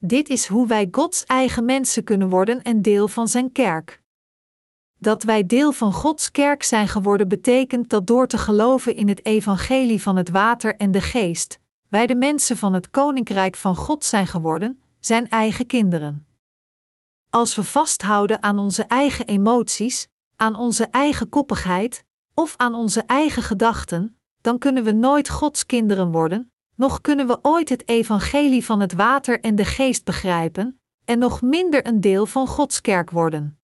Dit 0.00 0.28
is 0.28 0.46
hoe 0.46 0.66
wij 0.66 0.88
Gods 0.90 1.24
eigen 1.24 1.64
mensen 1.64 2.04
kunnen 2.04 2.28
worden 2.28 2.62
en 2.62 2.82
deel 2.82 3.08
van 3.08 3.28
Zijn 3.28 3.52
kerk. 3.52 4.02
Dat 4.98 5.22
wij 5.22 5.46
deel 5.46 5.72
van 5.72 5.92
Gods 5.92 6.30
kerk 6.30 6.62
zijn 6.62 6.88
geworden 6.88 7.28
betekent 7.28 7.90
dat 7.90 8.06
door 8.06 8.26
te 8.26 8.38
geloven 8.38 8.96
in 8.96 9.08
het 9.08 9.24
evangelie 9.24 10.02
van 10.02 10.16
het 10.16 10.28
water 10.28 10.76
en 10.76 10.90
de 10.90 11.00
geest, 11.00 11.58
wij 11.88 12.06
de 12.06 12.14
mensen 12.14 12.56
van 12.56 12.72
het 12.72 12.90
koninkrijk 12.90 13.56
van 13.56 13.76
God 13.76 14.04
zijn 14.04 14.26
geworden, 14.26 14.82
zijn 15.00 15.28
eigen 15.28 15.66
kinderen. 15.66 16.26
Als 17.30 17.54
we 17.54 17.64
vasthouden 17.64 18.42
aan 18.42 18.58
onze 18.58 18.82
eigen 18.82 19.26
emoties, 19.26 20.08
aan 20.36 20.56
onze 20.56 20.84
eigen 20.84 21.28
koppigheid 21.28 22.04
of 22.34 22.54
aan 22.56 22.74
onze 22.74 23.02
eigen 23.02 23.42
gedachten, 23.42 24.17
dan 24.48 24.58
kunnen 24.58 24.84
we 24.84 24.92
nooit 24.92 25.28
Gods 25.28 25.66
kinderen 25.66 26.10
worden, 26.10 26.52
nog 26.74 27.00
kunnen 27.00 27.26
we 27.26 27.38
ooit 27.42 27.68
het 27.68 27.88
evangelie 27.88 28.64
van 28.64 28.80
het 28.80 28.92
water 28.92 29.40
en 29.40 29.54
de 29.54 29.64
geest 29.64 30.04
begrijpen, 30.04 30.80
en 31.04 31.18
nog 31.18 31.42
minder 31.42 31.86
een 31.86 32.00
deel 32.00 32.26
van 32.26 32.46
Gods 32.46 32.80
kerk 32.80 33.10
worden. 33.10 33.60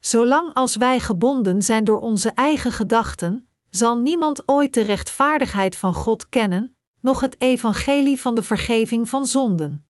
Zolang 0.00 0.54
als 0.54 0.76
wij 0.76 1.00
gebonden 1.00 1.62
zijn 1.62 1.84
door 1.84 2.00
onze 2.00 2.30
eigen 2.30 2.72
gedachten, 2.72 3.48
zal 3.70 3.98
niemand 3.98 4.48
ooit 4.48 4.74
de 4.74 4.80
rechtvaardigheid 4.80 5.76
van 5.76 5.94
God 5.94 6.28
kennen, 6.28 6.76
noch 7.00 7.20
het 7.20 7.40
evangelie 7.40 8.20
van 8.20 8.34
de 8.34 8.42
vergeving 8.42 9.08
van 9.08 9.26
zonden. 9.26 9.86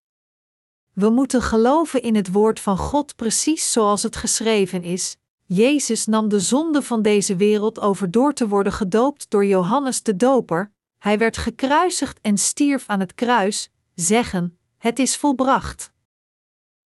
We 0.92 1.10
moeten 1.10 1.42
geloven 1.42 2.02
in 2.02 2.14
het 2.14 2.32
woord 2.32 2.60
van 2.60 2.76
God 2.76 3.16
precies 3.16 3.72
zoals 3.72 4.02
het 4.02 4.16
geschreven 4.16 4.82
is. 4.82 5.16
Jezus 5.54 6.06
nam 6.06 6.28
de 6.28 6.40
zonde 6.40 6.82
van 6.82 7.02
deze 7.02 7.36
wereld 7.36 7.80
over 7.80 8.10
door 8.10 8.32
te 8.32 8.48
worden 8.48 8.72
gedoopt 8.72 9.30
door 9.30 9.46
Johannes 9.46 10.02
de 10.02 10.16
Doper. 10.16 10.72
Hij 10.98 11.18
werd 11.18 11.36
gekruisigd 11.36 12.18
en 12.20 12.38
stierf 12.38 12.84
aan 12.86 13.00
het 13.00 13.14
kruis, 13.14 13.70
zeggen: 13.94 14.58
Het 14.78 14.98
is 14.98 15.16
volbracht. 15.16 15.92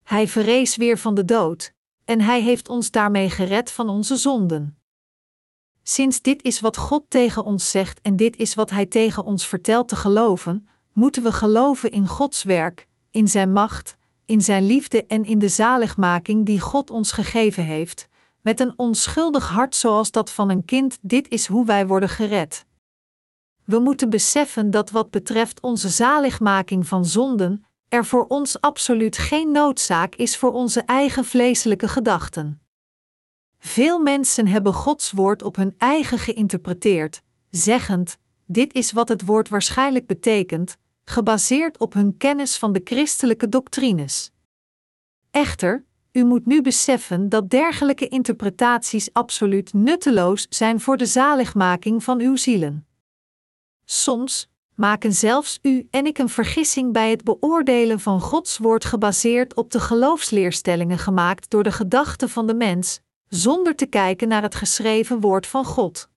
Hij 0.03 0.29
verrees 0.29 0.77
weer 0.77 0.99
van 0.99 1.15
de 1.15 1.25
dood, 1.25 1.73
en 2.05 2.21
hij 2.21 2.43
heeft 2.43 2.69
ons 2.69 2.91
daarmee 2.91 3.31
gered 3.31 3.71
van 3.71 3.89
onze 3.89 4.17
zonden. 4.17 4.79
Sinds 5.83 6.23
dit 6.23 6.43
is 6.43 6.61
wat 6.61 6.77
God 6.77 7.05
tegen 7.09 7.45
ons 7.45 7.71
zegt 7.71 8.01
en 8.01 8.17
dit 8.17 8.37
is 8.37 8.55
wat 8.55 8.71
Hij 8.71 8.87
tegen 8.87 9.25
ons 9.25 9.47
vertelt 9.47 9.89
te 9.89 9.97
geloven, 9.97 10.69
moeten 10.93 11.23
we 11.23 11.33
geloven 11.33 11.91
in 11.91 12.07
Gods 12.07 12.43
werk, 12.43 12.87
in 13.11 13.29
Zijn 13.29 13.53
macht, 13.53 13.97
in 14.25 14.41
Zijn 14.41 14.67
liefde 14.67 15.07
en 15.07 15.25
in 15.25 15.39
de 15.39 15.49
zaligmaking 15.49 16.47
die 16.47 16.61
God 16.61 16.91
ons 16.91 17.13
gegeven 17.13 17.65
heeft, 17.65 18.09
met 18.47 18.61
een 18.61 18.73
onschuldig 18.77 19.49
hart 19.49 19.75
zoals 19.75 20.11
dat 20.11 20.31
van 20.31 20.51
een 20.51 20.65
kind, 20.65 20.99
dit 21.01 21.29
is 21.29 21.47
hoe 21.47 21.67
wij 21.67 21.87
worden 21.87 22.09
gered. 22.09 22.67
We 23.65 23.79
moeten 23.79 24.11
beseffen 24.11 24.71
dat 24.71 24.91
wat 24.91 25.11
betreft 25.11 25.61
onze 25.61 25.89
zaligmaking 25.89 26.87
van 26.87 27.05
zonden, 27.05 27.65
er 27.89 28.05
voor 28.05 28.27
ons 28.27 28.61
absoluut 28.61 29.19
geen 29.19 29.51
noodzaak 29.51 30.15
is 30.15 30.37
voor 30.37 30.53
onze 30.53 30.81
eigen 30.81 31.25
vleeselijke 31.25 31.89
gedachten. 31.89 32.61
Veel 33.59 33.99
mensen 33.99 34.47
hebben 34.47 34.73
Gods 34.75 35.11
woord 35.11 35.43
op 35.43 35.57
hun 35.57 35.75
eigen 35.79 36.19
geïnterpreteerd, 36.19 37.23
zeggend: 37.51 38.19
Dit 38.45 38.75
is 38.75 38.93
wat 38.93 39.09
het 39.09 39.25
woord 39.25 39.49
waarschijnlijk 39.49 40.07
betekent, 40.07 40.77
gebaseerd 41.05 41.79
op 41.79 41.93
hun 41.93 42.17
kennis 42.17 42.59
van 42.59 42.73
de 42.73 42.81
christelijke 42.85 43.49
doctrines. 43.49 44.31
Echter, 45.31 45.86
u 46.17 46.25
moet 46.25 46.47
nu 46.47 46.63
beseffen 46.63 47.29
dat 47.29 47.51
dergelijke 47.51 48.09
interpretaties 48.09 49.13
absoluut 49.13 49.73
nutteloos 49.73 50.47
zijn 50.49 50.81
voor 50.81 50.97
de 50.97 51.07
zaligmaking 51.07 52.05
van 52.05 52.21
uw 52.21 52.37
zielen. 52.37 52.87
Soms 53.85 54.49
maken 54.75 55.13
zelfs 55.13 55.59
u 55.63 55.87
en 55.91 56.07
ik 56.07 56.19
een 56.19 56.29
vergissing 56.29 56.93
bij 56.93 57.11
het 57.11 57.25
beoordelen 57.25 58.01
van 58.01 58.21
Gods 58.21 58.59
woord 58.59 58.85
gebaseerd 58.85 59.55
op 59.55 59.71
de 59.71 59.81
geloofsleerstellingen 59.81 60.99
gemaakt 60.99 61.51
door 61.51 61.63
de 61.63 61.73
gedachten 61.73 62.29
van 62.29 62.47
de 62.47 62.55
mens, 62.55 63.01
zonder 63.29 63.75
te 63.75 63.87
kijken 63.87 64.29
naar 64.29 64.43
het 64.43 64.55
geschreven 64.55 65.21
woord 65.21 65.47
van 65.47 65.65
God. 65.65 66.09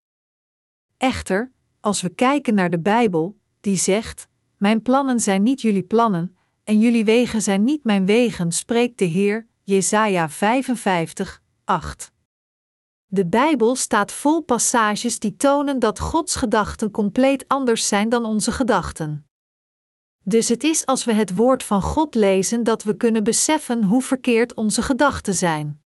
Echter, 0.97 1.51
als 1.79 2.01
we 2.01 2.09
kijken 2.09 2.53
naar 2.53 2.69
de 2.69 2.79
Bijbel, 2.79 3.37
die 3.61 3.77
zegt: 3.77 4.27
Mijn 4.57 4.81
plannen 4.81 5.19
zijn 5.19 5.43
niet 5.43 5.61
jullie 5.61 5.83
plannen, 5.83 6.37
en 6.63 6.79
jullie 6.79 7.05
wegen 7.05 7.41
zijn 7.41 7.63
niet 7.63 7.83
mijn 7.83 8.05
wegen, 8.05 8.51
spreekt 8.51 8.97
de 8.97 9.05
Heer, 9.05 9.47
Jesaja 9.69 10.29
55, 10.29 11.41
8. 11.65 12.11
De 13.05 13.25
Bijbel 13.25 13.75
staat 13.75 14.11
vol 14.11 14.41
passages 14.41 15.19
die 15.19 15.35
tonen 15.35 15.79
dat 15.79 15.99
Gods 15.99 16.35
gedachten 16.35 16.91
compleet 16.91 17.47
anders 17.47 17.87
zijn 17.87 18.09
dan 18.09 18.25
onze 18.25 18.51
gedachten. 18.51 19.27
Dus 20.23 20.49
het 20.49 20.63
is 20.63 20.85
als 20.85 21.05
we 21.05 21.13
het 21.13 21.35
woord 21.35 21.63
van 21.63 21.81
God 21.81 22.15
lezen 22.15 22.63
dat 22.63 22.83
we 22.83 22.97
kunnen 22.97 23.23
beseffen 23.23 23.83
hoe 23.83 24.01
verkeerd 24.01 24.53
onze 24.53 24.81
gedachten 24.81 25.33
zijn. 25.33 25.81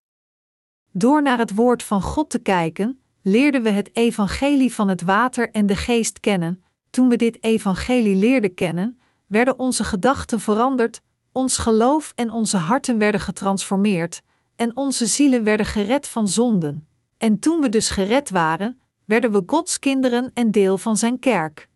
Door 0.91 1.21
naar 1.21 1.37
het 1.37 1.55
woord 1.55 1.83
van 1.83 2.01
God 2.01 2.29
te 2.29 2.39
kijken, 2.39 3.01
leerden 3.21 3.63
we 3.63 3.69
het 3.69 3.95
evangelie 3.95 4.73
van 4.73 4.87
het 4.87 5.01
water 5.01 5.51
en 5.51 5.65
de 5.65 5.75
geest 5.75 6.19
kennen. 6.19 6.63
Toen 6.89 7.09
we 7.09 7.15
dit 7.15 7.43
evangelie 7.43 8.15
leerden 8.15 8.53
kennen, 8.53 8.99
werden 9.27 9.59
onze 9.59 9.83
gedachten 9.83 10.39
veranderd, 10.39 11.01
ons 11.33 11.57
geloof 11.57 12.11
en 12.15 12.31
onze 12.31 12.57
harten 12.57 12.97
werden 12.97 13.21
getransformeerd, 13.21 14.21
en 14.55 14.75
onze 14.75 15.05
zielen 15.05 15.43
werden 15.43 15.65
gered 15.65 16.07
van 16.07 16.27
zonden. 16.27 16.87
En 17.17 17.39
toen 17.39 17.61
we 17.61 17.69
dus 17.69 17.89
gered 17.89 18.29
waren, 18.29 18.81
werden 19.05 19.31
we 19.31 19.43
Gods 19.45 19.79
kinderen 19.79 20.31
en 20.33 20.51
deel 20.51 20.77
van 20.77 20.97
Zijn 20.97 21.19
kerk. 21.19 21.69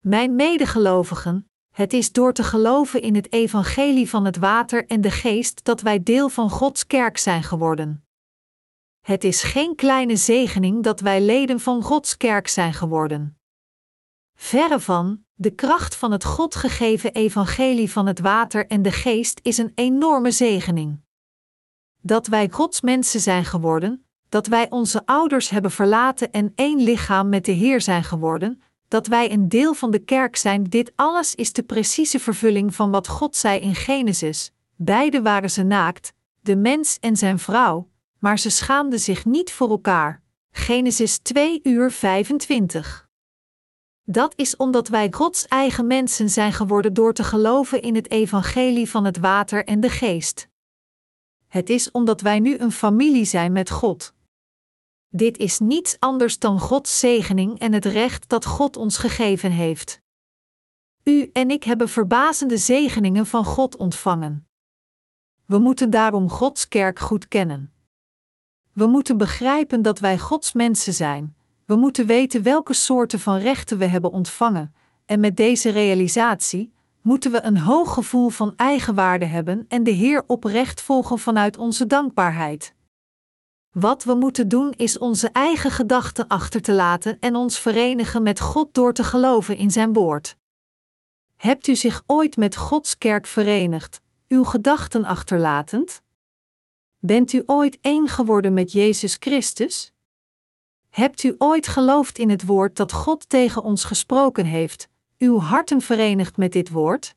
Mijn 0.00 0.34
medegelovigen, 0.34 1.50
het 1.70 1.92
is 1.92 2.12
door 2.12 2.32
te 2.32 2.44
geloven 2.44 3.02
in 3.02 3.14
het 3.14 3.32
evangelie 3.32 4.08
van 4.08 4.24
het 4.24 4.36
water 4.36 4.86
en 4.86 5.00
de 5.00 5.10
geest 5.10 5.64
dat 5.64 5.80
wij 5.80 6.02
deel 6.02 6.28
van 6.28 6.50
Gods 6.50 6.86
kerk 6.86 7.18
zijn 7.18 7.42
geworden. 7.42 8.04
Het 9.00 9.24
is 9.24 9.42
geen 9.42 9.74
kleine 9.74 10.16
zegening 10.16 10.82
dat 10.82 11.00
wij 11.00 11.20
leden 11.20 11.60
van 11.60 11.82
Gods 11.82 12.16
kerk 12.16 12.48
zijn 12.48 12.74
geworden. 12.74 13.38
Verre 14.34 14.80
van, 14.80 15.24
de 15.42 15.50
kracht 15.50 15.96
van 15.96 16.12
het 16.12 16.24
God 16.24 16.54
gegeven 16.54 17.12
evangelie 17.12 17.90
van 17.90 18.06
het 18.06 18.20
water 18.20 18.66
en 18.66 18.82
de 18.82 18.92
geest 18.92 19.40
is 19.42 19.58
een 19.58 19.72
enorme 19.74 20.30
zegening. 20.30 21.00
Dat 22.00 22.26
wij 22.26 22.48
Gods 22.50 22.80
mensen 22.80 23.20
zijn 23.20 23.44
geworden, 23.44 24.04
dat 24.28 24.46
wij 24.46 24.70
onze 24.70 25.06
ouders 25.06 25.48
hebben 25.48 25.70
verlaten 25.70 26.30
en 26.32 26.52
één 26.54 26.82
lichaam 26.82 27.28
met 27.28 27.44
de 27.44 27.52
Heer 27.52 27.80
zijn 27.80 28.04
geworden, 28.04 28.62
dat 28.88 29.06
wij 29.06 29.32
een 29.32 29.48
deel 29.48 29.74
van 29.74 29.90
de 29.90 29.98
kerk 29.98 30.36
zijn, 30.36 30.64
dit 30.64 30.92
alles 30.96 31.34
is 31.34 31.52
de 31.52 31.62
precieze 31.62 32.18
vervulling 32.18 32.74
van 32.74 32.90
wat 32.90 33.08
God 33.08 33.36
zei 33.36 33.60
in 33.60 33.74
Genesis. 33.74 34.52
Beide 34.76 35.22
waren 35.22 35.50
ze 35.50 35.62
naakt, 35.62 36.12
de 36.40 36.56
mens 36.56 36.98
en 37.00 37.16
zijn 37.16 37.38
vrouw, 37.38 37.88
maar 38.18 38.38
ze 38.38 38.50
schaamden 38.50 39.00
zich 39.00 39.24
niet 39.24 39.52
voor 39.52 39.70
elkaar. 39.70 40.22
Genesis 40.50 41.18
2 41.18 41.60
uur 41.62 41.90
25. 41.90 43.01
Dat 44.04 44.32
is 44.36 44.56
omdat 44.56 44.88
wij 44.88 45.12
Gods 45.12 45.46
eigen 45.46 45.86
mensen 45.86 46.28
zijn 46.28 46.52
geworden 46.52 46.94
door 46.94 47.12
te 47.12 47.24
geloven 47.24 47.82
in 47.82 47.94
het 47.94 48.10
evangelie 48.10 48.90
van 48.90 49.04
het 49.04 49.18
water 49.18 49.64
en 49.64 49.80
de 49.80 49.90
geest. 49.90 50.48
Het 51.48 51.70
is 51.70 51.90
omdat 51.90 52.20
wij 52.20 52.40
nu 52.40 52.58
een 52.58 52.72
familie 52.72 53.24
zijn 53.24 53.52
met 53.52 53.70
God. 53.70 54.14
Dit 55.08 55.38
is 55.38 55.58
niets 55.58 55.96
anders 55.98 56.38
dan 56.38 56.58
Gods 56.60 56.98
zegening 56.98 57.58
en 57.58 57.72
het 57.72 57.84
recht 57.84 58.28
dat 58.28 58.44
God 58.44 58.76
ons 58.76 58.96
gegeven 58.96 59.50
heeft. 59.50 60.00
U 61.04 61.30
en 61.32 61.50
ik 61.50 61.64
hebben 61.64 61.88
verbazende 61.88 62.56
zegeningen 62.56 63.26
van 63.26 63.44
God 63.44 63.76
ontvangen. 63.76 64.48
We 65.46 65.58
moeten 65.58 65.90
daarom 65.90 66.30
Gods 66.30 66.68
kerk 66.68 66.98
goed 66.98 67.28
kennen. 67.28 67.72
We 68.72 68.86
moeten 68.86 69.16
begrijpen 69.16 69.82
dat 69.82 69.98
wij 69.98 70.18
Gods 70.18 70.52
mensen 70.52 70.94
zijn. 70.94 71.36
We 71.66 71.76
moeten 71.76 72.06
weten 72.06 72.42
welke 72.42 72.72
soorten 72.72 73.20
van 73.20 73.38
rechten 73.38 73.78
we 73.78 73.86
hebben 73.86 74.10
ontvangen, 74.10 74.74
en 75.06 75.20
met 75.20 75.36
deze 75.36 75.70
realisatie 75.70 76.72
moeten 77.02 77.32
we 77.32 77.42
een 77.42 77.58
hoog 77.58 77.94
gevoel 77.94 78.28
van 78.28 78.52
eigenwaarde 78.56 79.24
hebben 79.24 79.64
en 79.68 79.84
de 79.84 79.90
Heer 79.90 80.24
oprecht 80.26 80.80
volgen 80.80 81.18
vanuit 81.18 81.58
onze 81.58 81.86
dankbaarheid. 81.86 82.74
Wat 83.70 84.04
we 84.04 84.14
moeten 84.14 84.48
doen 84.48 84.72
is 84.76 84.98
onze 84.98 85.28
eigen 85.28 85.70
gedachten 85.70 86.28
achter 86.28 86.62
te 86.62 86.72
laten 86.72 87.18
en 87.20 87.36
ons 87.36 87.58
verenigen 87.58 88.22
met 88.22 88.40
God 88.40 88.74
door 88.74 88.92
te 88.92 89.04
geloven 89.04 89.56
in 89.56 89.70
Zijn 89.70 89.92
woord. 89.92 90.36
Hebt 91.36 91.66
u 91.66 91.76
zich 91.76 92.02
ooit 92.06 92.36
met 92.36 92.56
Gods 92.56 92.98
kerk 92.98 93.26
verenigd, 93.26 94.00
uw 94.28 94.44
gedachten 94.44 95.04
achterlatend? 95.04 96.02
Bent 96.98 97.32
u 97.32 97.42
ooit 97.46 97.78
één 97.80 98.08
geworden 98.08 98.52
met 98.52 98.72
Jezus 98.72 99.16
Christus? 99.20 99.91
Hebt 100.92 101.22
u 101.22 101.34
ooit 101.38 101.68
geloofd 101.68 102.18
in 102.18 102.30
het 102.30 102.46
woord 102.46 102.76
dat 102.76 102.92
God 102.92 103.28
tegen 103.28 103.62
ons 103.62 103.84
gesproken 103.84 104.44
heeft, 104.44 104.88
uw 105.18 105.38
harten 105.38 105.80
verenigd 105.80 106.36
met 106.36 106.52
dit 106.52 106.70
woord? 106.70 107.14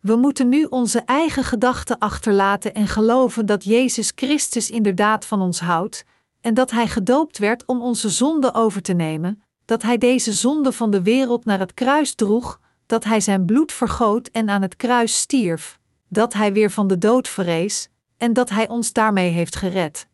We 0.00 0.16
moeten 0.16 0.48
nu 0.48 0.64
onze 0.64 1.00
eigen 1.00 1.44
gedachten 1.44 1.98
achterlaten 1.98 2.74
en 2.74 2.86
geloven 2.86 3.46
dat 3.46 3.64
Jezus 3.64 4.12
Christus 4.14 4.70
inderdaad 4.70 5.24
van 5.24 5.40
ons 5.40 5.60
houdt, 5.60 6.04
en 6.40 6.54
dat 6.54 6.70
Hij 6.70 6.86
gedoopt 6.86 7.38
werd 7.38 7.64
om 7.66 7.82
onze 7.82 8.08
zonde 8.08 8.54
over 8.54 8.82
te 8.82 8.92
nemen, 8.92 9.42
dat 9.64 9.82
Hij 9.82 9.98
deze 9.98 10.32
zonde 10.32 10.72
van 10.72 10.90
de 10.90 11.02
wereld 11.02 11.44
naar 11.44 11.58
het 11.58 11.74
kruis 11.74 12.14
droeg, 12.14 12.60
dat 12.86 13.04
Hij 13.04 13.20
zijn 13.20 13.44
bloed 13.44 13.72
vergoot 13.72 14.28
en 14.28 14.48
aan 14.48 14.62
het 14.62 14.76
kruis 14.76 15.18
stierf, 15.18 15.78
dat 16.08 16.32
Hij 16.32 16.52
weer 16.52 16.70
van 16.70 16.86
de 16.86 16.98
dood 16.98 17.28
verrees, 17.28 17.88
en 18.16 18.32
dat 18.32 18.50
Hij 18.50 18.68
ons 18.68 18.92
daarmee 18.92 19.30
heeft 19.30 19.56
gered. 19.56 20.08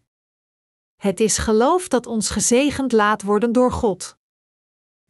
Het 0.96 1.20
is 1.20 1.38
geloof 1.38 1.88
dat 1.88 2.06
ons 2.06 2.30
gezegend 2.30 2.92
laat 2.92 3.22
worden 3.22 3.52
door 3.52 3.72
God. 3.72 4.16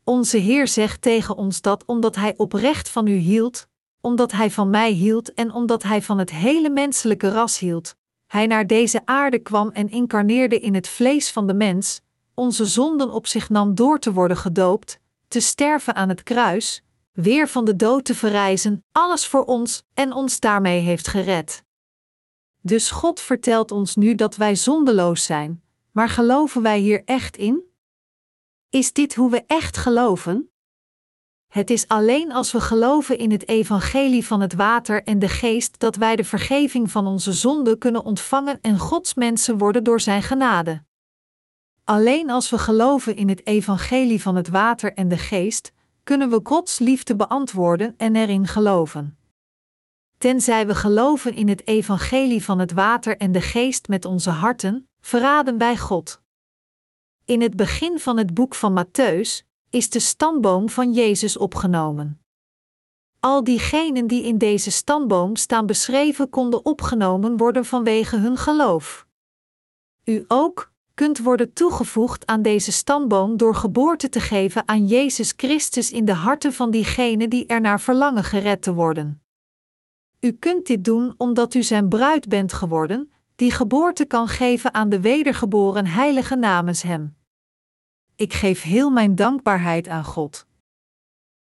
Onze 0.05 0.37
Heer 0.37 0.69
zegt 0.69 1.03
tegen 1.03 1.37
ons 1.37 1.61
dat 1.61 1.85
omdat 1.85 2.17
Hij 2.17 2.35
oprecht 2.37 2.89
van 2.89 3.07
u 3.07 3.15
hield, 3.15 3.67
omdat 4.01 4.33
Hij 4.33 4.51
van 4.51 4.71
mij 4.71 4.91
hield 4.91 5.35
en 5.35 5.53
omdat 5.53 5.83
Hij 5.83 6.03
van 6.03 6.19
het 6.19 6.31
hele 6.31 6.71
menselijke 6.71 7.29
ras 7.29 7.59
hield, 7.59 7.95
Hij 8.27 8.47
naar 8.47 8.67
deze 8.67 9.03
aarde 9.05 9.39
kwam 9.39 9.71
en 9.71 9.89
incarneerde 9.89 10.61
in 10.61 10.75
het 10.75 10.89
vlees 10.89 11.31
van 11.31 11.47
de 11.47 11.55
mens, 11.55 12.01
onze 12.35 12.65
zonden 12.65 13.11
op 13.11 13.27
zich 13.27 13.49
nam 13.49 13.75
door 13.75 13.99
te 13.99 14.13
worden 14.13 14.37
gedoopt, 14.37 15.01
te 15.29 15.41
sterven 15.41 15.95
aan 15.95 16.09
het 16.09 16.23
kruis, 16.23 16.83
weer 17.13 17.49
van 17.49 17.65
de 17.65 17.77
dood 17.77 18.05
te 18.05 18.15
verrijzen, 18.15 18.85
alles 18.93 19.27
voor 19.27 19.45
ons 19.45 19.83
en 19.95 20.13
ons 20.13 20.41
daarmee 20.41 20.81
heeft 20.81 21.09
gered. 21.09 21.65
Dus 22.61 22.91
God 22.91 23.21
vertelt 23.21 23.71
ons 23.71 23.97
nu 23.97 24.15
dat 24.15 24.37
wij 24.37 24.57
zondeloos 24.57 25.25
zijn, 25.25 25.63
maar 25.97 26.09
geloven 26.09 26.63
wij 26.63 26.79
hier 26.79 27.03
echt 27.05 27.37
in? 27.37 27.63
Is 28.71 28.93
dit 28.93 29.15
hoe 29.15 29.31
we 29.31 29.45
echt 29.47 29.77
geloven? 29.77 30.51
Het 31.47 31.71
is 31.71 31.89
alleen 31.89 32.33
als 32.33 32.53
we 32.53 32.61
geloven 32.61 33.19
in 33.19 33.31
het 33.31 33.49
evangelie 33.49 34.27
van 34.27 34.41
het 34.41 34.55
water 34.55 35.03
en 35.03 35.19
de 35.19 35.29
geest 35.29 35.79
dat 35.79 35.97
wij 35.97 36.17
de 36.17 36.25
vergeving 36.25 36.91
van 36.91 37.07
onze 37.07 37.33
zonden 37.33 37.79
kunnen 37.79 38.05
ontvangen 38.05 38.59
en 38.61 38.79
Gods 38.79 39.15
mensen 39.15 39.59
worden 39.59 39.85
door 39.85 40.01
Zijn 40.01 40.23
genade. 40.23 40.85
Alleen 41.85 42.31
als 42.31 42.51
we 42.51 42.59
geloven 42.59 43.17
in 43.17 43.29
het 43.29 43.47
evangelie 43.47 44.23
van 44.23 44.37
het 44.37 44.49
water 44.49 44.95
en 44.95 45.09
de 45.09 45.19
geest, 45.19 45.73
kunnen 46.03 46.31
we 46.31 46.41
Gods 46.43 46.79
liefde 46.79 47.17
beantwoorden 47.17 47.95
en 47.97 48.17
erin 48.17 48.47
geloven. 48.47 49.19
Tenzij 50.19 50.67
we 50.67 50.75
geloven 50.75 51.35
in 51.35 51.49
het 51.49 51.67
evangelie 51.67 52.45
van 52.45 52.59
het 52.59 52.73
water 52.73 53.17
en 53.17 53.33
de 53.33 53.41
geest 53.41 53.89
met 53.89 54.05
onze 54.05 54.31
harten, 54.31 54.89
verraden 55.07 55.59
wij 55.59 55.77
God. 55.77 56.21
In 57.25 57.41
het 57.41 57.57
begin 57.57 57.99
van 57.99 58.17
het 58.17 58.35
boek 58.35 58.55
van 58.55 58.85
Matthäus 58.85 59.47
is 59.71 59.91
de 59.91 60.01
stamboom 60.01 60.69
van 60.69 60.93
Jezus 60.93 61.37
opgenomen. 61.37 62.21
Al 63.21 63.45
diegenen 63.45 64.07
die 64.07 64.23
in 64.23 64.39
deze 64.39 64.71
stamboom 64.71 65.37
staan 65.37 65.67
beschreven 65.67 66.29
konden 66.31 66.65
opgenomen 66.65 67.37
worden 67.37 67.65
vanwege 67.65 68.17
hun 68.17 68.37
geloof. 68.37 69.07
U 70.05 70.25
ook 70.29 70.73
kunt 70.95 71.19
worden 71.19 71.53
toegevoegd 71.53 72.27
aan 72.27 72.43
deze 72.43 72.73
stamboom 72.73 73.37
door 73.37 73.55
geboorte 73.55 74.09
te 74.09 74.21
geven 74.21 74.69
aan 74.69 74.87
Jezus 74.87 75.33
Christus 75.37 75.91
in 75.91 76.05
de 76.05 76.15
harten 76.15 76.53
van 76.53 76.71
diegenen 76.71 77.31
die 77.31 77.47
er 77.47 77.61
naar 77.61 77.81
verlangen 77.81 78.25
gered 78.25 78.63
te 78.63 78.75
worden. 78.75 79.23
U 80.21 80.33
kunt 80.33 80.67
dit 80.67 80.85
doen 80.85 81.15
omdat 81.17 81.55
u 81.55 81.63
zijn 81.63 81.89
bruid 81.89 82.29
bent 82.29 82.53
geworden, 82.53 83.11
die 83.37 83.51
geboorte 83.51 84.05
kan 84.05 84.29
geven 84.29 84.75
aan 84.75 84.89
de 84.89 85.01
wedergeboren 85.01 85.87
heilige 85.87 86.37
namens 86.37 86.83
Hem. 86.83 87.17
Ik 88.17 88.33
geef 88.33 88.63
heel 88.63 88.91
mijn 88.91 89.15
dankbaarheid 89.15 89.89
aan 89.89 90.05
God. 90.05 90.46